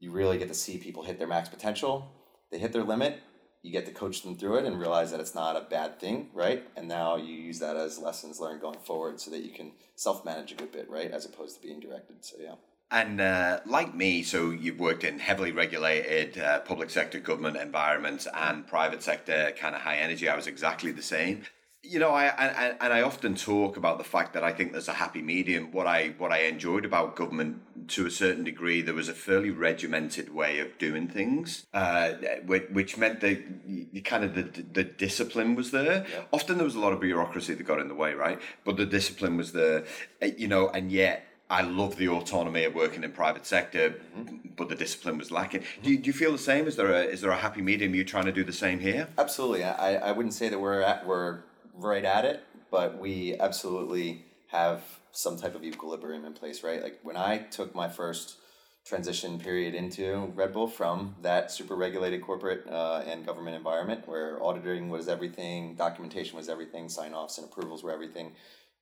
you 0.00 0.10
really 0.10 0.36
get 0.36 0.48
to 0.48 0.54
see 0.54 0.78
people 0.78 1.04
hit 1.04 1.18
their 1.18 1.28
max 1.28 1.48
potential 1.48 2.10
they 2.52 2.58
hit 2.58 2.72
their 2.72 2.84
limit, 2.84 3.20
you 3.62 3.72
get 3.72 3.86
to 3.86 3.92
coach 3.92 4.22
them 4.22 4.36
through 4.36 4.58
it 4.58 4.64
and 4.66 4.78
realize 4.78 5.10
that 5.10 5.20
it's 5.20 5.34
not 5.34 5.56
a 5.56 5.62
bad 5.62 5.98
thing, 5.98 6.28
right? 6.34 6.64
And 6.76 6.86
now 6.86 7.16
you 7.16 7.34
use 7.34 7.58
that 7.60 7.76
as 7.76 7.98
lessons 7.98 8.38
learned 8.38 8.60
going 8.60 8.78
forward 8.80 9.20
so 9.20 9.30
that 9.30 9.42
you 9.42 9.50
can 9.50 9.72
self 9.96 10.24
manage 10.24 10.52
a 10.52 10.56
good 10.56 10.70
bit, 10.72 10.90
right? 10.90 11.10
As 11.10 11.24
opposed 11.24 11.56
to 11.56 11.62
being 11.62 11.80
directed. 11.80 12.24
So, 12.24 12.36
yeah. 12.40 12.54
And 12.90 13.20
uh, 13.22 13.60
like 13.64 13.94
me, 13.94 14.22
so 14.22 14.50
you've 14.50 14.78
worked 14.78 15.02
in 15.02 15.18
heavily 15.18 15.50
regulated 15.50 16.38
uh, 16.38 16.60
public 16.60 16.90
sector 16.90 17.20
government 17.20 17.56
environments 17.56 18.28
and 18.34 18.66
private 18.66 19.02
sector 19.02 19.54
kind 19.58 19.74
of 19.74 19.80
high 19.80 19.96
energy. 19.96 20.28
I 20.28 20.36
was 20.36 20.46
exactly 20.46 20.92
the 20.92 21.02
same. 21.02 21.44
you 21.82 21.98
know, 21.98 22.10
I, 22.10 22.26
I 22.26 22.74
and 22.80 22.92
I 22.92 23.02
often 23.02 23.34
talk 23.34 23.76
about 23.76 23.98
the 23.98 24.04
fact 24.04 24.34
that 24.34 24.44
I 24.44 24.52
think 24.52 24.72
there's 24.72 24.88
a 24.88 24.92
happy 24.92 25.22
medium. 25.22 25.72
What 25.72 25.86
I 25.86 26.14
what 26.18 26.32
I 26.32 26.42
enjoyed 26.42 26.84
about 26.84 27.16
government 27.16 27.60
to 27.88 28.06
a 28.06 28.10
certain 28.10 28.44
degree, 28.44 28.82
there 28.82 28.94
was 28.94 29.08
a 29.08 29.14
fairly 29.14 29.50
regimented 29.50 30.34
way 30.34 30.58
of 30.58 30.78
doing 30.78 31.08
things, 31.08 31.66
uh, 31.72 32.12
which 32.46 32.96
meant 32.96 33.20
that 33.20 34.04
kind 34.04 34.24
of 34.24 34.34
the 34.34 34.62
the 34.72 34.84
discipline 34.84 35.54
was 35.54 35.70
there. 35.70 36.06
Yeah. 36.10 36.22
Often 36.32 36.56
there 36.56 36.64
was 36.64 36.74
a 36.74 36.80
lot 36.80 36.92
of 36.92 37.00
bureaucracy 37.00 37.54
that 37.54 37.62
got 37.62 37.80
in 37.80 37.88
the 37.88 37.94
way, 37.94 38.14
right? 38.14 38.40
But 38.64 38.76
the 38.76 38.86
discipline 38.86 39.36
was 39.36 39.52
there, 39.52 39.84
uh, 40.22 40.26
you 40.36 40.48
know, 40.48 40.68
and 40.68 40.90
yet 40.90 41.26
I 41.52 41.60
love 41.60 41.96
the 41.96 42.08
autonomy 42.08 42.64
of 42.64 42.74
working 42.74 43.04
in 43.04 43.12
private 43.12 43.44
sector, 43.44 43.90
mm-hmm. 44.16 44.36
but 44.56 44.70
the 44.70 44.74
discipline 44.74 45.18
was 45.18 45.30
lacking. 45.30 45.60
Mm-hmm. 45.60 45.82
Do, 45.82 45.90
you, 45.90 45.98
do 45.98 46.06
you 46.06 46.12
feel 46.14 46.32
the 46.32 46.38
same? 46.38 46.66
Is 46.66 46.76
there 46.76 46.90
a 46.90 47.02
is 47.02 47.20
there 47.20 47.30
a 47.30 47.36
happy 47.36 47.60
medium? 47.60 47.94
You 47.94 48.04
trying 48.04 48.24
to 48.24 48.32
do 48.32 48.42
the 48.42 48.52
same 48.52 48.80
here? 48.80 49.08
Absolutely. 49.18 49.64
I, 49.64 49.96
I 49.96 50.12
wouldn't 50.12 50.34
say 50.34 50.48
that 50.48 50.58
we're 50.58 50.80
at 50.80 51.06
we're 51.06 51.40
right 51.74 52.04
at 52.04 52.24
it, 52.24 52.42
but 52.70 52.98
we 52.98 53.38
absolutely 53.38 54.24
have 54.48 54.82
some 55.12 55.36
type 55.36 55.54
of 55.54 55.62
equilibrium 55.64 56.24
in 56.24 56.32
place, 56.32 56.62
right? 56.64 56.82
Like 56.82 56.98
when 57.02 57.16
I 57.16 57.38
took 57.38 57.74
my 57.74 57.88
first 57.88 58.36
transition 58.84 59.38
period 59.38 59.74
into 59.74 60.32
Red 60.34 60.52
Bull 60.52 60.66
from 60.66 61.14
that 61.22 61.52
super 61.52 61.76
regulated 61.76 62.22
corporate 62.22 62.66
uh, 62.68 63.02
and 63.06 63.24
government 63.24 63.54
environment 63.56 64.02
where 64.06 64.42
auditing 64.42 64.88
was 64.88 65.08
everything, 65.08 65.76
documentation 65.76 66.36
was 66.36 66.48
everything, 66.48 66.88
sign 66.88 67.12
offs 67.14 67.38
and 67.38 67.46
approvals 67.46 67.84
were 67.84 67.92
everything. 67.92 68.32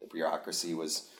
The 0.00 0.06
bureaucracy 0.06 0.72
was 0.72 1.10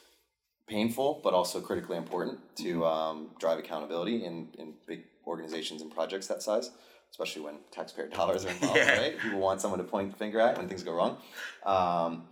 painful, 0.67 1.21
but 1.23 1.35
also 1.35 1.61
critically 1.61 1.99
important 1.99 2.39
to 2.57 2.81
mm-hmm. 2.81 2.83
um, 2.83 3.31
drive 3.39 3.59
accountability 3.59 4.25
in, 4.25 4.49
in 4.59 4.75
big 4.87 5.03
organizations 5.27 5.83
and 5.83 5.95
projects 5.95 6.29
that 6.29 6.43
size 6.43 6.71
especially 7.11 7.43
when 7.43 7.57
taxpayer 7.73 8.07
dollars 8.15 8.45
are 8.45 8.51
involved, 8.51 8.77
yeah. 8.77 8.99
right? 8.99 9.19
People 9.19 9.41
want 9.41 9.61
someone 9.61 9.79
to 9.79 9.85
point 9.85 10.13
the 10.13 10.17
finger 10.17 10.41
at 10.41 10.57
when 10.57 10.69
things 10.69 10.83
go 10.83 10.93
wrong. 10.93 11.17
Um, 11.65 12.25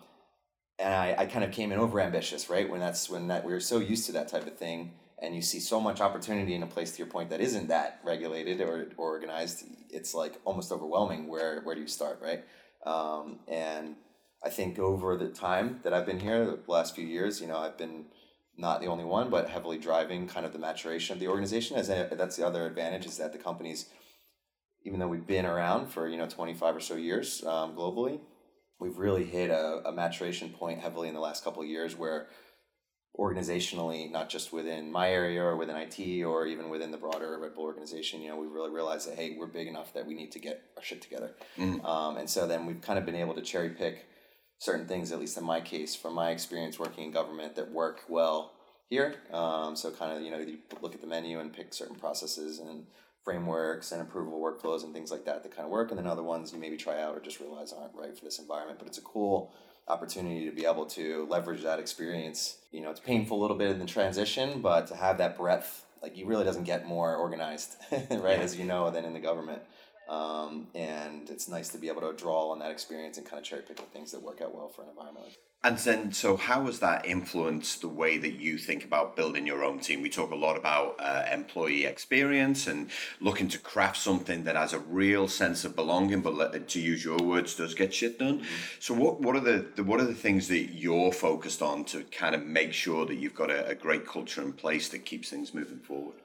and 0.78 0.94
I, 0.94 1.14
I 1.18 1.26
kind 1.26 1.44
of 1.44 1.50
came 1.50 1.72
in 1.72 1.78
over 1.78 2.00
ambitious, 2.00 2.48
right? 2.48 2.68
When 2.68 2.80
that's 2.80 3.10
when 3.10 3.28
that 3.28 3.44
we 3.44 3.52
are 3.52 3.60
so 3.60 3.78
used 3.78 4.06
to 4.06 4.12
that 4.12 4.28
type 4.28 4.46
of 4.46 4.56
thing, 4.56 4.92
and 5.20 5.34
you 5.34 5.42
see 5.42 5.58
so 5.58 5.80
much 5.80 6.00
opportunity 6.00 6.54
in 6.54 6.62
a 6.62 6.66
place 6.66 6.92
to 6.92 6.98
your 6.98 7.08
point 7.08 7.30
that 7.30 7.40
isn't 7.40 7.68
that 7.68 8.00
regulated 8.04 8.60
or, 8.60 8.88
or 8.96 9.10
organized, 9.10 9.64
it's 9.90 10.14
like 10.14 10.40
almost 10.44 10.70
overwhelming. 10.70 11.26
Where 11.26 11.60
where 11.62 11.74
do 11.74 11.80
you 11.80 11.88
start, 11.88 12.20
right? 12.22 12.44
Um, 12.86 13.40
and 13.48 13.96
I 14.44 14.50
think 14.50 14.78
over 14.78 15.16
the 15.16 15.28
time 15.28 15.80
that 15.82 15.92
I've 15.92 16.06
been 16.06 16.20
here, 16.20 16.44
the 16.44 16.60
last 16.68 16.94
few 16.94 17.06
years, 17.06 17.40
you 17.40 17.48
know, 17.48 17.58
I've 17.58 17.76
been 17.76 18.06
not 18.56 18.80
the 18.80 18.86
only 18.86 19.04
one, 19.04 19.30
but 19.30 19.48
heavily 19.48 19.78
driving 19.78 20.28
kind 20.28 20.46
of 20.46 20.52
the 20.52 20.58
maturation 20.58 21.14
of 21.14 21.20
the 21.20 21.28
organization. 21.28 21.76
As 21.76 21.88
a, 21.88 22.08
that's 22.12 22.36
the 22.36 22.46
other 22.46 22.66
advantage 22.66 23.06
is 23.06 23.16
that 23.18 23.32
the 23.32 23.38
companies, 23.38 23.86
even 24.84 25.00
though 25.00 25.08
we've 25.08 25.26
been 25.26 25.46
around 25.46 25.88
for 25.88 26.08
you 26.08 26.16
know 26.16 26.28
25 26.28 26.76
or 26.76 26.80
so 26.80 26.94
years 26.94 27.44
um, 27.44 27.74
globally 27.74 28.20
we've 28.80 28.98
really 28.98 29.24
hit 29.24 29.50
a, 29.50 29.82
a 29.88 29.92
maturation 29.92 30.50
point 30.50 30.80
heavily 30.80 31.08
in 31.08 31.14
the 31.14 31.20
last 31.20 31.44
couple 31.44 31.62
of 31.62 31.68
years 31.68 31.96
where 31.96 32.28
organizationally 33.18 34.10
not 34.10 34.28
just 34.28 34.52
within 34.52 34.92
my 34.92 35.10
area 35.10 35.42
or 35.42 35.56
within 35.56 35.76
it 35.76 36.24
or 36.24 36.46
even 36.46 36.68
within 36.70 36.92
the 36.92 36.96
broader 36.96 37.36
red 37.40 37.54
bull 37.54 37.64
organization 37.64 38.20
you 38.20 38.28
know 38.28 38.36
we 38.36 38.46
really 38.46 38.70
realized 38.70 39.08
that 39.08 39.16
hey 39.16 39.34
we're 39.36 39.46
big 39.46 39.66
enough 39.66 39.92
that 39.92 40.06
we 40.06 40.14
need 40.14 40.30
to 40.30 40.38
get 40.38 40.62
our 40.76 40.82
shit 40.84 41.02
together 41.02 41.32
mm. 41.56 41.84
um, 41.84 42.16
and 42.16 42.30
so 42.30 42.46
then 42.46 42.64
we've 42.64 42.80
kind 42.80 42.98
of 42.98 43.04
been 43.04 43.16
able 43.16 43.34
to 43.34 43.42
cherry 43.42 43.70
pick 43.70 44.06
certain 44.58 44.86
things 44.86 45.10
at 45.10 45.18
least 45.18 45.36
in 45.36 45.44
my 45.44 45.60
case 45.60 45.96
from 45.96 46.14
my 46.14 46.30
experience 46.30 46.78
working 46.78 47.04
in 47.04 47.10
government 47.10 47.56
that 47.56 47.72
work 47.72 48.02
well 48.08 48.52
here 48.88 49.16
um, 49.32 49.74
so 49.74 49.90
kind 49.90 50.16
of 50.16 50.22
you 50.22 50.30
know 50.30 50.38
you 50.38 50.58
look 50.80 50.94
at 50.94 51.00
the 51.00 51.06
menu 51.06 51.40
and 51.40 51.52
pick 51.52 51.74
certain 51.74 51.96
processes 51.96 52.60
and 52.60 52.86
frameworks 53.28 53.92
and 53.92 54.00
approval 54.00 54.40
workflows 54.40 54.84
and 54.84 54.94
things 54.94 55.10
like 55.10 55.26
that 55.26 55.42
that 55.42 55.54
kind 55.54 55.66
of 55.66 55.70
work. 55.70 55.90
And 55.90 55.98
then 55.98 56.06
other 56.06 56.22
ones 56.22 56.50
you 56.50 56.58
maybe 56.58 56.78
try 56.78 56.98
out 57.02 57.14
or 57.14 57.20
just 57.20 57.40
realize 57.40 57.74
aren't 57.74 57.94
right 57.94 58.16
for 58.16 58.24
this 58.24 58.38
environment. 58.38 58.78
But 58.78 58.88
it's 58.88 58.96
a 58.96 59.02
cool 59.02 59.52
opportunity 59.86 60.46
to 60.46 60.50
be 60.50 60.64
able 60.64 60.86
to 60.86 61.26
leverage 61.28 61.62
that 61.62 61.78
experience. 61.78 62.56
You 62.72 62.80
know, 62.80 62.90
it's 62.90 63.00
painful 63.00 63.38
a 63.38 63.42
little 63.42 63.58
bit 63.58 63.70
in 63.70 63.80
the 63.80 63.84
transition, 63.84 64.62
but 64.62 64.86
to 64.86 64.96
have 64.96 65.18
that 65.18 65.36
breadth, 65.36 65.84
like 66.02 66.16
you 66.16 66.24
really 66.24 66.44
doesn't 66.44 66.64
get 66.64 66.86
more 66.86 67.16
organized, 67.16 67.76
right, 68.10 68.38
as 68.38 68.56
you 68.56 68.64
know, 68.64 68.90
than 68.90 69.04
in 69.04 69.12
the 69.12 69.20
government. 69.20 69.60
Um, 70.08 70.68
and 70.74 71.28
it's 71.28 71.48
nice 71.48 71.68
to 71.70 71.78
be 71.78 71.88
able 71.88 72.00
to 72.00 72.14
draw 72.14 72.50
on 72.52 72.60
that 72.60 72.70
experience 72.70 73.18
and 73.18 73.26
kind 73.26 73.38
of 73.38 73.44
cherry 73.44 73.60
pick 73.60 73.76
the 73.76 73.82
things 73.82 74.10
that 74.12 74.22
work 74.22 74.40
out 74.40 74.54
well 74.54 74.68
for 74.68 74.84
an 74.84 74.88
environment 74.88 75.26
like 75.26 75.38
and 75.64 75.76
then, 75.78 76.12
so 76.12 76.36
how 76.36 76.66
has 76.66 76.78
that 76.78 77.04
influenced 77.04 77.80
the 77.80 77.88
way 77.88 78.16
that 78.16 78.34
you 78.34 78.58
think 78.58 78.84
about 78.84 79.16
building 79.16 79.44
your 79.44 79.64
own 79.64 79.80
team? 79.80 80.02
We 80.02 80.08
talk 80.08 80.30
a 80.30 80.36
lot 80.36 80.56
about 80.56 80.94
uh, 81.00 81.24
employee 81.32 81.84
experience 81.84 82.68
and 82.68 82.90
looking 83.20 83.48
to 83.48 83.58
craft 83.58 83.96
something 83.96 84.44
that 84.44 84.54
has 84.54 84.72
a 84.72 84.78
real 84.78 85.26
sense 85.26 85.64
of 85.64 85.74
belonging, 85.74 86.20
but 86.20 86.68
to 86.68 86.80
use 86.80 87.04
your 87.04 87.18
words, 87.18 87.56
does 87.56 87.74
get 87.74 87.92
shit 87.92 88.20
done. 88.20 88.38
Mm-hmm. 88.38 88.44
So, 88.78 88.94
what 88.94 89.20
what 89.20 89.34
are 89.34 89.40
the, 89.40 89.66
the, 89.74 89.82
what 89.82 89.98
are 90.00 90.04
the 90.04 90.14
things 90.14 90.46
that 90.46 90.74
you're 90.74 91.12
focused 91.12 91.60
on 91.60 91.84
to 91.86 92.04
kind 92.04 92.36
of 92.36 92.46
make 92.46 92.72
sure 92.72 93.04
that 93.06 93.16
you've 93.16 93.34
got 93.34 93.50
a, 93.50 93.66
a 93.66 93.74
great 93.74 94.06
culture 94.06 94.42
in 94.42 94.52
place 94.52 94.88
that 94.90 95.04
keeps 95.04 95.28
things 95.28 95.52
moving 95.52 95.80
forward? 95.80 96.16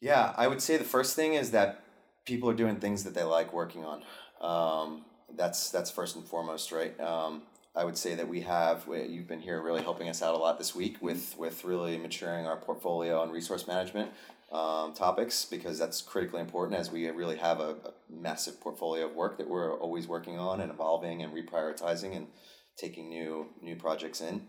Yeah, 0.00 0.34
I 0.36 0.48
would 0.48 0.60
say 0.60 0.76
the 0.76 0.84
first 0.84 1.14
thing 1.14 1.34
is 1.34 1.52
that 1.52 1.84
people 2.24 2.50
are 2.50 2.54
doing 2.54 2.76
things 2.76 3.04
that 3.04 3.14
they 3.14 3.22
like 3.22 3.52
working 3.52 3.84
on. 3.84 4.02
Um, 4.40 5.04
that's 5.36 5.70
that's 5.70 5.92
first 5.92 6.16
and 6.16 6.24
foremost, 6.24 6.72
right? 6.72 6.98
Um, 7.00 7.42
I 7.78 7.84
would 7.84 7.96
say 7.96 8.16
that 8.16 8.26
we 8.26 8.40
have 8.40 8.88
you've 8.88 9.28
been 9.28 9.40
here 9.40 9.62
really 9.62 9.82
helping 9.82 10.08
us 10.08 10.20
out 10.20 10.34
a 10.34 10.38
lot 10.38 10.58
this 10.58 10.74
week 10.74 10.96
with 11.00 11.38
with 11.38 11.64
really 11.64 11.96
maturing 11.96 12.44
our 12.44 12.56
portfolio 12.56 13.22
and 13.22 13.32
resource 13.32 13.68
management 13.68 14.10
um, 14.50 14.92
topics 14.94 15.44
because 15.44 15.78
that's 15.78 16.02
critically 16.02 16.40
important 16.40 16.76
as 16.76 16.90
we 16.90 17.08
really 17.10 17.36
have 17.36 17.60
a, 17.60 17.76
a, 17.84 17.92
massive 18.10 18.60
portfolio 18.60 19.06
of 19.06 19.14
work 19.14 19.38
that 19.38 19.48
we're 19.48 19.78
always 19.78 20.08
working 20.08 20.38
on 20.38 20.60
and 20.60 20.72
evolving 20.72 21.22
and 21.22 21.32
reprioritizing 21.32 22.16
and 22.16 22.26
taking 22.76 23.08
new 23.10 23.46
new 23.62 23.76
projects 23.76 24.20
in. 24.20 24.48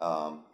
Um, 0.00 0.44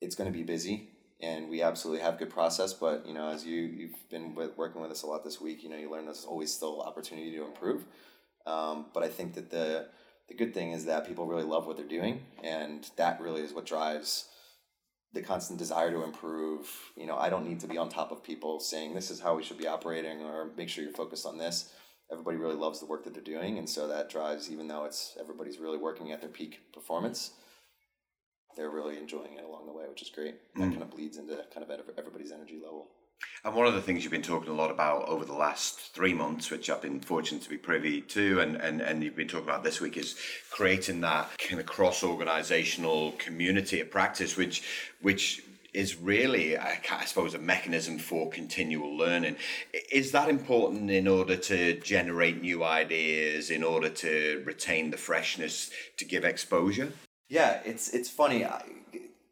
it's 0.00 0.14
going 0.14 0.32
to 0.32 0.38
be 0.38 0.44
busy 0.44 0.90
and 1.20 1.48
we 1.48 1.62
absolutely 1.62 2.02
have 2.02 2.16
good 2.16 2.30
process 2.30 2.72
but 2.72 3.04
you 3.06 3.12
know 3.12 3.28
as 3.28 3.44
you 3.44 3.60
you've 3.60 4.08
been 4.08 4.36
with, 4.36 4.56
working 4.56 4.80
with 4.80 4.90
us 4.92 5.02
a 5.02 5.06
lot 5.06 5.24
this 5.24 5.40
week 5.40 5.64
you 5.64 5.68
know 5.68 5.76
you 5.76 5.90
learn 5.90 6.04
there's 6.04 6.24
always 6.24 6.52
still 6.52 6.80
opportunity 6.80 7.32
to 7.32 7.44
improve 7.44 7.84
um, 8.46 8.86
but 8.94 9.02
i 9.02 9.08
think 9.08 9.34
that 9.34 9.50
the 9.50 9.86
the 10.28 10.34
good 10.34 10.54
thing 10.54 10.72
is 10.72 10.86
that 10.86 11.06
people 11.06 11.26
really 11.26 11.44
love 11.44 11.66
what 11.66 11.76
they're 11.76 11.86
doing, 11.86 12.22
and 12.42 12.88
that 12.96 13.20
really 13.20 13.42
is 13.42 13.52
what 13.52 13.66
drives 13.66 14.28
the 15.12 15.22
constant 15.22 15.58
desire 15.58 15.90
to 15.90 16.02
improve. 16.02 16.68
You 16.96 17.06
know, 17.06 17.16
I 17.16 17.28
don't 17.30 17.46
need 17.46 17.60
to 17.60 17.66
be 17.66 17.78
on 17.78 17.88
top 17.88 18.10
of 18.10 18.24
people 18.24 18.58
saying 18.58 18.94
this 18.94 19.10
is 19.10 19.20
how 19.20 19.36
we 19.36 19.42
should 19.42 19.58
be 19.58 19.66
operating 19.66 20.22
or 20.22 20.50
make 20.56 20.68
sure 20.68 20.82
you're 20.82 20.92
focused 20.92 21.26
on 21.26 21.38
this. 21.38 21.72
Everybody 22.10 22.36
really 22.36 22.56
loves 22.56 22.80
the 22.80 22.86
work 22.86 23.04
that 23.04 23.14
they're 23.14 23.22
doing, 23.22 23.58
and 23.58 23.68
so 23.68 23.88
that 23.88 24.10
drives. 24.10 24.50
Even 24.50 24.68
though 24.68 24.84
it's 24.84 25.16
everybody's 25.20 25.58
really 25.58 25.78
working 25.78 26.12
at 26.12 26.20
their 26.20 26.30
peak 26.30 26.60
performance, 26.72 27.32
they're 28.56 28.70
really 28.70 28.98
enjoying 28.98 29.34
it 29.38 29.44
along 29.44 29.66
the 29.66 29.72
way, 29.72 29.84
which 29.88 30.02
is 30.02 30.10
great. 30.10 30.34
Mm. 30.54 30.60
That 30.60 30.70
kind 30.70 30.82
of 30.82 30.90
bleeds 30.90 31.16
into 31.16 31.36
kind 31.54 31.68
of 31.68 31.80
everybody's 31.96 32.32
energy 32.32 32.60
level. 32.62 32.88
And 33.44 33.54
one 33.54 33.66
of 33.66 33.74
the 33.74 33.82
things 33.82 34.02
you've 34.02 34.10
been 34.10 34.22
talking 34.22 34.50
a 34.50 34.54
lot 34.54 34.70
about 34.70 35.06
over 35.06 35.24
the 35.24 35.34
last 35.34 35.94
three 35.94 36.14
months, 36.14 36.50
which 36.50 36.70
I've 36.70 36.80
been 36.80 37.00
fortunate 37.00 37.42
to 37.42 37.50
be 37.50 37.58
privy 37.58 38.00
to, 38.00 38.40
and, 38.40 38.56
and, 38.56 38.80
and 38.80 39.04
you've 39.04 39.16
been 39.16 39.28
talking 39.28 39.48
about 39.48 39.62
this 39.62 39.80
week, 39.80 39.98
is 39.98 40.16
creating 40.50 41.02
that 41.02 41.28
kind 41.38 41.60
of 41.60 41.66
cross 41.66 42.02
organizational 42.02 43.12
community 43.18 43.80
of 43.80 43.90
practice, 43.90 44.36
which 44.36 44.62
which 45.02 45.42
is 45.74 45.96
really, 45.96 46.56
I 46.56 47.04
suppose, 47.04 47.34
a 47.34 47.38
mechanism 47.38 47.98
for 47.98 48.30
continual 48.30 48.96
learning. 48.96 49.36
Is 49.92 50.12
that 50.12 50.28
important 50.28 50.90
in 50.90 51.08
order 51.08 51.36
to 51.36 51.78
generate 51.80 52.40
new 52.40 52.62
ideas, 52.62 53.50
in 53.50 53.64
order 53.64 53.88
to 53.88 54.42
retain 54.46 54.90
the 54.90 54.96
freshness, 54.96 55.70
to 55.96 56.04
give 56.04 56.24
exposure? 56.24 56.92
Yeah, 57.28 57.60
it's 57.64 57.90
it's 57.90 58.08
funny 58.08 58.46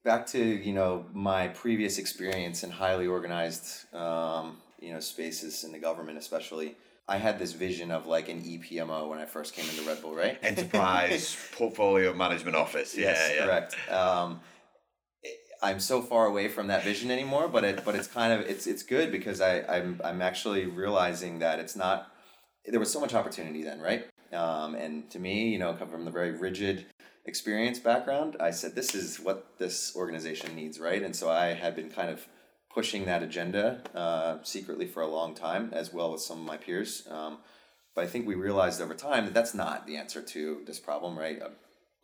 back 0.05 0.27
to 0.27 0.39
you 0.39 0.73
know 0.73 1.07
my 1.13 1.49
previous 1.49 1.99
experience 1.99 2.65
in 2.65 2.71
highly 2.71 3.07
organized 3.07 3.93
um, 3.95 4.59
you 4.81 4.93
know 4.93 5.01
spaces 5.01 5.65
in 5.65 5.73
the 5.73 5.79
government 5.79 6.19
especially 6.19 6.77
i 7.09 7.17
had 7.17 7.39
this 7.39 7.53
vision 7.53 7.91
of 7.91 8.07
like 8.07 8.29
an 8.29 8.43
epmo 8.43 9.09
when 9.09 9.19
i 9.19 9.25
first 9.25 9.55
came 9.55 9.69
into 9.71 9.83
red 9.83 10.01
bull 10.03 10.15
right? 10.15 10.39
Enterprise 10.43 11.37
portfolio 11.53 12.13
management 12.13 12.57
office. 12.57 12.97
Yeah, 12.97 13.11
yes, 13.11 13.33
yeah. 13.35 13.45
correct. 13.45 13.77
Um, 13.91 14.41
i'm 15.63 15.79
so 15.79 16.03
far 16.03 16.27
away 16.27 16.49
from 16.49 16.67
that 16.67 16.83
vision 16.83 17.11
anymore 17.11 17.47
but 17.47 17.63
it 17.65 17.85
but 17.85 17.95
it's 17.95 18.09
kind 18.09 18.33
of 18.33 18.41
it's 18.41 18.67
it's 18.67 18.83
good 18.83 19.13
because 19.13 19.41
i 19.41 19.61
i'm 19.69 20.01
i'm 20.05 20.21
actually 20.21 20.67
realizing 20.67 21.39
that 21.39 21.61
it's 21.61 21.77
not 21.77 22.13
there 22.67 22.81
was 22.81 22.93
so 22.93 23.01
much 23.01 23.15
opportunity 23.15 23.63
then 23.63 23.81
right? 23.81 24.07
Um, 24.33 24.75
and 24.77 25.11
to 25.11 25.19
me 25.19 25.51
you 25.51 25.59
know 25.59 25.75
come 25.75 25.89
from 25.89 26.05
the 26.05 26.11
very 26.11 26.33
rigid 26.33 26.87
experience 27.25 27.79
background, 27.79 28.37
I 28.41 28.51
said, 28.51 28.75
this 28.75 28.95
is 28.95 29.21
what 29.21 29.59
this 29.59 29.95
organization 29.95 30.57
needs, 30.57 30.81
right? 30.81 31.03
And 31.03 31.15
so 31.15 31.31
I 31.31 31.55
had 31.55 31.77
been 31.77 31.91
kind 31.91 32.11
of 32.11 32.27
pushing 32.73 33.05
that 33.05 33.23
agenda 33.23 33.83
uh, 33.95 34.39
secretly 34.43 34.87
for 34.87 35.03
a 35.03 35.07
long 35.07 35.35
time, 35.35 35.71
as 35.73 35.93
well 35.93 36.15
as 36.15 36.27
some 36.27 36.41
of 36.41 36.47
my 36.47 36.57
peers. 36.57 37.07
Um, 37.11 37.39
but 37.95 38.05
I 38.05 38.07
think 38.07 38.27
we 38.27 38.35
realized 38.35 38.81
over 38.81 38.95
time 38.95 39.27
that 39.27 39.35
that's 39.35 39.55
not 39.55 39.87
the 39.87 39.97
answer 39.97 40.23
to 40.23 40.63
this 40.67 40.81
problem, 40.81 41.19
right? 41.19 41.39
A, 41.41 41.51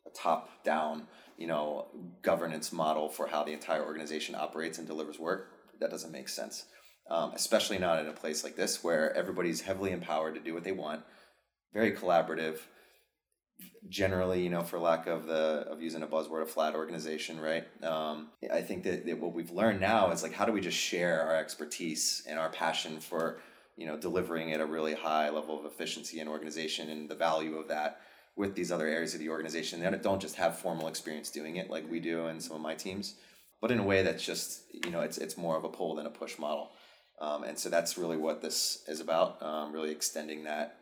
a 0.07 0.11
top 0.15 0.63
down, 0.63 1.07
you 1.37 1.47
know, 1.47 1.87
governance 2.23 2.73
model 2.73 3.09
for 3.09 3.27
how 3.27 3.43
the 3.43 3.53
entire 3.53 3.85
organization 3.85 4.35
operates 4.35 4.79
and 4.79 4.87
delivers 4.87 5.19
work. 5.19 5.51
That 5.81 5.91
doesn't 5.91 6.13
make 6.13 6.29
sense, 6.29 6.65
um, 7.11 7.33
especially 7.35 7.79
not 7.79 8.01
in 8.01 8.09
a 8.09 8.13
place 8.13 8.45
like 8.45 8.57
this 8.57 8.85
where 8.85 9.15
everybody's 9.15 9.63
heavily 9.63 9.93
empowered 9.93 10.35
to 10.35 10.41
do 10.41 10.55
what 10.55 10.65
they 10.65 10.73
want, 10.73 11.03
very 11.73 11.93
collaborative 11.93 12.59
generally, 13.89 14.43
you 14.43 14.51
know, 14.51 14.63
for 14.63 14.79
lack 14.79 15.07
of 15.07 15.27
the 15.27 15.67
of 15.69 15.81
using 15.81 16.03
a 16.03 16.07
buzzword, 16.07 16.43
a 16.43 16.47
flat 16.47 16.75
organization, 16.75 17.41
right? 17.41 17.65
Um, 17.83 18.29
I 18.53 18.61
think 18.61 18.85
that, 18.85 19.07
that 19.07 19.19
what 19.19 19.33
we've 19.33 19.51
learned 19.51 19.81
now 19.81 20.11
is 20.11 20.23
like 20.23 20.33
how 20.33 20.45
do 20.45 20.53
we 20.53 20.61
just 20.61 20.77
share 20.77 21.23
our 21.23 21.37
expertise 21.37 22.23
and 22.29 22.39
our 22.39 22.51
passion 22.51 23.01
for 23.01 23.41
you 23.77 23.87
know 23.87 23.97
delivering 23.97 24.53
at 24.53 24.61
a 24.61 24.67
really 24.67 24.95
high 24.95 25.31
level 25.31 25.59
of 25.59 25.65
efficiency 25.65 26.21
and 26.21 26.29
organization 26.29 26.91
and 26.91 27.09
the 27.09 27.15
value 27.15 27.57
of 27.57 27.69
that 27.69 28.01
with 28.37 28.55
these 28.55 28.71
other 28.71 28.87
areas 28.87 29.15
of 29.15 29.21
the 29.21 29.29
organization 29.29 29.81
that 29.81 30.03
don't 30.03 30.23
just 30.23 30.37
have 30.37 30.59
formal 30.59 30.87
experience 30.87 31.31
doing 31.31 31.57
it 31.57 31.71
like 31.71 31.91
we 31.91 31.99
do 31.99 32.27
in 32.29 32.41
some 32.41 32.55
of 32.55 32.63
my 32.63 32.75
teams, 32.75 33.15
but 33.61 33.73
in 33.73 33.81
a 33.81 33.83
way 33.83 34.03
that's 34.03 34.25
just 34.25 34.63
you 34.73 34.91
know 34.91 35.01
it's 35.01 35.19
it's 35.19 35.37
more 35.37 35.57
of 35.57 35.65
a 35.65 35.69
pull 35.69 35.95
than 35.97 36.07
a 36.07 36.11
push 36.11 36.39
model. 36.39 36.71
Um, 37.21 37.43
and 37.43 37.59
so 37.59 37.69
that's 37.69 37.99
really 37.99 38.17
what 38.17 38.43
this 38.43 38.85
is 38.87 39.01
about, 39.01 39.43
um, 39.43 39.73
really 39.73 39.91
extending 39.91 40.45
that 40.45 40.77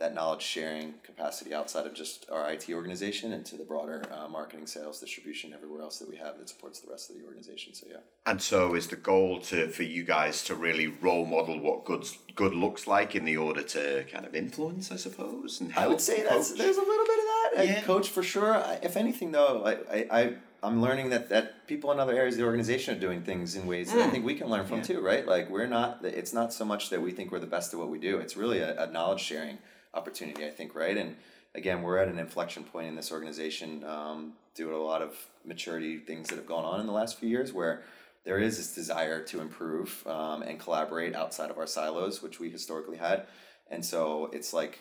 that 0.00 0.12
knowledge 0.12 0.42
sharing 0.42 0.94
capacity 1.04 1.54
outside 1.54 1.86
of 1.86 1.94
just 1.94 2.26
our 2.30 2.50
IT 2.50 2.68
organization 2.70 3.32
into 3.32 3.56
the 3.56 3.62
broader 3.62 4.02
uh, 4.12 4.28
marketing, 4.28 4.66
sales, 4.66 4.98
distribution, 4.98 5.52
everywhere 5.54 5.82
else 5.82 5.98
that 5.98 6.08
we 6.08 6.16
have 6.16 6.36
that 6.38 6.48
supports 6.48 6.80
the 6.80 6.90
rest 6.90 7.10
of 7.10 7.16
the 7.16 7.24
organization. 7.24 7.72
So 7.74 7.86
yeah. 7.88 7.98
And 8.26 8.42
so 8.42 8.74
is 8.74 8.88
the 8.88 8.96
goal 8.96 9.40
to 9.42 9.68
for 9.68 9.84
you 9.84 10.02
guys 10.02 10.42
to 10.44 10.54
really 10.56 10.88
role 10.88 11.26
model 11.26 11.60
what 11.60 11.84
good 11.84 12.04
good 12.34 12.54
looks 12.54 12.86
like 12.86 13.14
in 13.14 13.24
the 13.24 13.36
order 13.36 13.62
to 13.62 14.04
kind 14.10 14.26
of 14.26 14.34
influence, 14.34 14.90
I 14.90 14.96
suppose. 14.96 15.60
And 15.60 15.72
I 15.76 15.86
would 15.86 16.00
say 16.00 16.22
that's 16.22 16.52
there's 16.52 16.76
a 16.76 16.80
little 16.80 17.06
bit 17.06 17.18
of 17.18 17.24
that. 17.24 17.66
Yeah. 17.66 17.82
coach 17.82 18.08
for 18.08 18.22
sure. 18.22 18.62
if 18.82 18.96
anything, 18.96 19.30
though, 19.30 19.64
I, 19.64 19.96
I, 19.96 20.06
I 20.10 20.34
I'm 20.64 20.80
learning 20.82 21.10
that 21.10 21.28
that 21.28 21.68
people 21.68 21.92
in 21.92 22.00
other 22.00 22.14
areas 22.14 22.34
of 22.34 22.40
the 22.40 22.46
organization 22.46 22.96
are 22.96 23.00
doing 23.00 23.22
things 23.22 23.54
in 23.54 23.66
ways 23.66 23.92
that 23.92 24.00
I 24.00 24.08
mm. 24.08 24.10
think 24.10 24.24
we 24.24 24.34
can 24.34 24.48
learn 24.48 24.66
from 24.66 24.78
yeah. 24.78 24.84
too, 24.84 25.00
right? 25.00 25.24
Like 25.24 25.50
we're 25.50 25.66
not. 25.66 26.00
It's 26.02 26.32
not 26.32 26.52
so 26.52 26.64
much 26.64 26.90
that 26.90 27.00
we 27.00 27.12
think 27.12 27.30
we're 27.30 27.38
the 27.38 27.46
best 27.46 27.72
at 27.72 27.78
what 27.78 27.90
we 27.90 27.98
do. 27.98 28.18
It's 28.18 28.36
really 28.36 28.58
a, 28.58 28.82
a 28.82 28.90
knowledge 28.90 29.20
sharing 29.20 29.58
opportunity, 29.94 30.44
I 30.44 30.50
think, 30.50 30.74
right? 30.74 30.96
And 30.96 31.16
again, 31.54 31.82
we're 31.82 31.98
at 31.98 32.08
an 32.08 32.18
inflection 32.18 32.64
point 32.64 32.88
in 32.88 32.96
this 32.96 33.12
organization 33.12 33.84
um, 33.84 34.32
due 34.54 34.68
to 34.68 34.76
a 34.76 34.78
lot 34.78 35.02
of 35.02 35.16
maturity 35.44 35.98
things 35.98 36.28
that 36.28 36.36
have 36.36 36.46
gone 36.46 36.64
on 36.64 36.80
in 36.80 36.86
the 36.86 36.92
last 36.92 37.18
few 37.18 37.28
years 37.28 37.52
where 37.52 37.82
there 38.24 38.38
is 38.38 38.56
this 38.56 38.74
desire 38.74 39.22
to 39.22 39.40
improve 39.40 40.04
um, 40.06 40.42
and 40.42 40.58
collaborate 40.58 41.14
outside 41.14 41.50
of 41.50 41.58
our 41.58 41.66
silos, 41.66 42.22
which 42.22 42.40
we 42.40 42.50
historically 42.50 42.96
had. 42.96 43.26
And 43.70 43.84
so 43.84 44.30
it's 44.32 44.52
like 44.52 44.80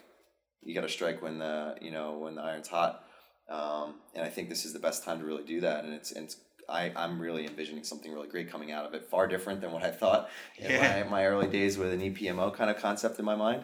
you 0.63 0.73
got 0.73 0.81
to 0.81 0.89
strike 0.89 1.21
when 1.21 1.39
the 1.39 1.75
you 1.81 1.91
know 1.91 2.17
when 2.17 2.35
the 2.35 2.41
iron's 2.41 2.67
hot. 2.67 3.03
Um, 3.49 3.95
and 4.15 4.23
I 4.23 4.29
think 4.29 4.49
this 4.49 4.65
is 4.65 4.71
the 4.71 4.79
best 4.79 5.03
time 5.03 5.19
to 5.19 5.25
really 5.25 5.43
do 5.43 5.59
that. 5.61 5.83
And 5.83 5.93
it's, 5.93 6.13
and 6.13 6.25
it's 6.25 6.37
I, 6.69 6.93
I'm 6.95 7.19
really 7.19 7.45
envisioning 7.45 7.83
something 7.83 8.13
really 8.13 8.29
great 8.29 8.49
coming 8.49 8.71
out 8.71 8.85
of 8.85 8.93
it, 8.93 9.05
far 9.05 9.27
different 9.27 9.59
than 9.59 9.73
what 9.73 9.83
I 9.83 9.91
thought 9.91 10.29
in 10.57 10.71
yeah. 10.71 11.03
my, 11.03 11.09
my 11.09 11.25
early 11.25 11.47
days 11.47 11.77
with 11.77 11.91
an 11.91 11.99
EPMO 11.99 12.53
kind 12.53 12.69
of 12.69 12.77
concept 12.77 13.19
in 13.19 13.25
my 13.25 13.35
mind 13.35 13.63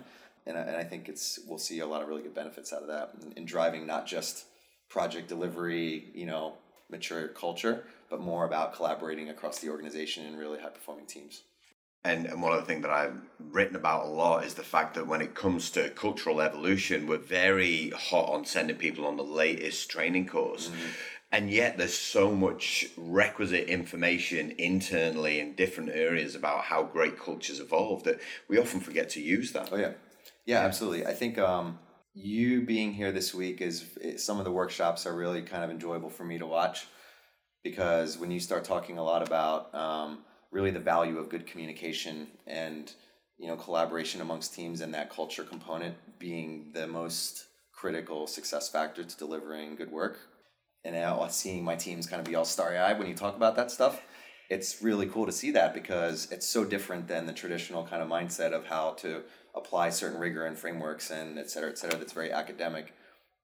and 0.50 0.58
I, 0.58 0.62
and 0.62 0.76
I 0.76 0.84
think 0.84 1.08
it's 1.08 1.40
we'll 1.48 1.58
see 1.58 1.80
a 1.80 1.88
lot 1.88 2.02
of 2.02 2.10
really 2.10 2.24
good 2.24 2.36
benefits 2.36 2.74
out 2.74 2.82
of 2.82 2.88
that 2.88 3.14
in, 3.24 3.32
in 3.34 3.46
driving 3.46 3.88
not 3.88 4.06
just 4.06 4.46
project 4.90 5.30
delivery, 5.30 6.10
you 6.14 6.26
know, 6.26 6.56
mature 6.90 7.28
culture, 7.28 7.86
but 8.10 8.20
more 8.20 8.46
about 8.46 8.74
collaborating 8.74 9.30
across 9.30 9.60
the 9.60 9.70
organization 9.70 10.26
in 10.26 10.36
really 10.36 10.60
high 10.60 10.70
performing 10.70 11.06
teams. 11.06 11.44
And, 12.04 12.26
and 12.28 12.42
one 12.42 12.54
of 12.54 12.60
the 12.60 12.66
things 12.66 12.82
that 12.84 12.92
I've 12.92 13.18
written 13.52 13.76
about 13.76 14.06
a 14.06 14.10
lot 14.10 14.46
is 14.46 14.54
the 14.54 14.64
fact 14.64 14.96
that 14.96 15.06
when 15.06 15.22
it 15.22 15.36
comes 15.36 15.70
to 15.72 15.90
cultural 15.90 16.42
evolution, 16.42 17.08
we're 17.08 17.18
very 17.18 17.90
hot 17.90 18.30
on 18.30 18.46
sending 18.46 18.78
people 18.78 19.06
on 19.06 19.18
the 19.18 19.24
latest 19.24 19.90
training 19.92 20.28
course. 20.28 20.70
Mm-hmm. 20.70 20.88
And 21.32 21.52
yet, 21.52 21.78
there's 21.78 21.94
so 21.94 22.32
much 22.32 22.88
requisite 22.98 23.68
information 23.68 24.56
internally 24.58 25.40
in 25.40 25.54
different 25.54 25.92
areas 25.92 26.34
about 26.34 26.64
how 26.64 26.82
great 26.82 27.20
cultures 27.20 27.60
evolve 27.60 28.04
that 28.06 28.20
we 28.48 28.58
often 28.58 28.80
forget 28.80 29.10
to 29.12 29.22
use 29.22 29.52
that. 29.52 29.70
Oh, 29.72 29.78
yeah. 29.78 29.92
Yeah, 30.50 30.62
absolutely. 30.62 31.06
I 31.06 31.14
think 31.14 31.38
um, 31.38 31.78
you 32.16 32.64
being 32.64 32.92
here 32.92 33.12
this 33.12 33.36
week 33.36 33.62
is 33.62 33.86
some 34.18 34.40
of 34.40 34.46
the 34.46 34.52
workshops 34.52 35.06
are 35.06 35.16
really 35.16 35.44
kind 35.44 35.64
of 35.64 35.70
enjoyable 35.70 36.10
for 36.10 36.24
me 36.24 36.40
to 36.40 36.48
watch 36.48 36.88
because 37.64 38.18
when 38.18 38.32
you 38.32 38.40
start 38.40 38.64
talking 38.64 38.98
a 38.98 39.04
lot 39.04 39.22
about 39.22 39.76
um, 39.76 40.24
really 40.52 40.72
the 40.72 40.80
value 40.80 41.20
of 41.20 41.30
good 41.30 41.46
communication 41.46 42.30
and 42.48 42.94
you 43.38 43.48
know 43.48 43.56
collaboration 43.58 44.22
amongst 44.22 44.56
teams 44.56 44.82
and 44.82 44.92
that 44.92 45.12
culture 45.12 45.44
component 45.44 45.94
being 46.18 46.72
the 46.74 46.88
most 46.88 47.46
critical 47.72 48.26
success 48.26 48.68
factor 48.70 49.04
to 49.04 49.18
delivering 49.18 49.76
good 49.76 49.92
work 49.92 50.18
and 50.84 50.96
now 50.96 51.28
seeing 51.28 51.64
my 51.64 51.76
teams 51.76 52.08
kind 52.08 52.20
of 52.20 52.26
be 52.26 52.34
all 52.34 52.44
starry-eyed 52.44 52.98
when 52.98 53.08
you 53.08 53.14
talk 53.14 53.36
about 53.36 53.56
that 53.56 53.70
stuff 53.70 54.02
it's 54.50 54.82
really 54.82 55.06
cool 55.06 55.28
to 55.28 55.32
see 55.32 55.52
that 55.52 55.76
because 55.76 56.28
it's 56.32 56.48
so 56.48 56.66
different 56.66 57.08
than 57.08 57.28
the 57.28 57.34
traditional 57.34 57.86
kind 57.86 58.02
of 58.02 58.10
mindset 58.10 58.52
of 58.52 58.66
how 58.66 58.94
to 58.94 59.22
apply 59.60 59.90
certain 59.90 60.20
rigor 60.20 60.46
and 60.46 60.58
frameworks 60.58 61.12
and 61.12 61.38
et 61.38 61.50
cetera, 61.50 61.70
et 61.70 61.78
cetera, 61.78 61.98
that's 62.00 62.14
very 62.14 62.32
academic. 62.32 62.94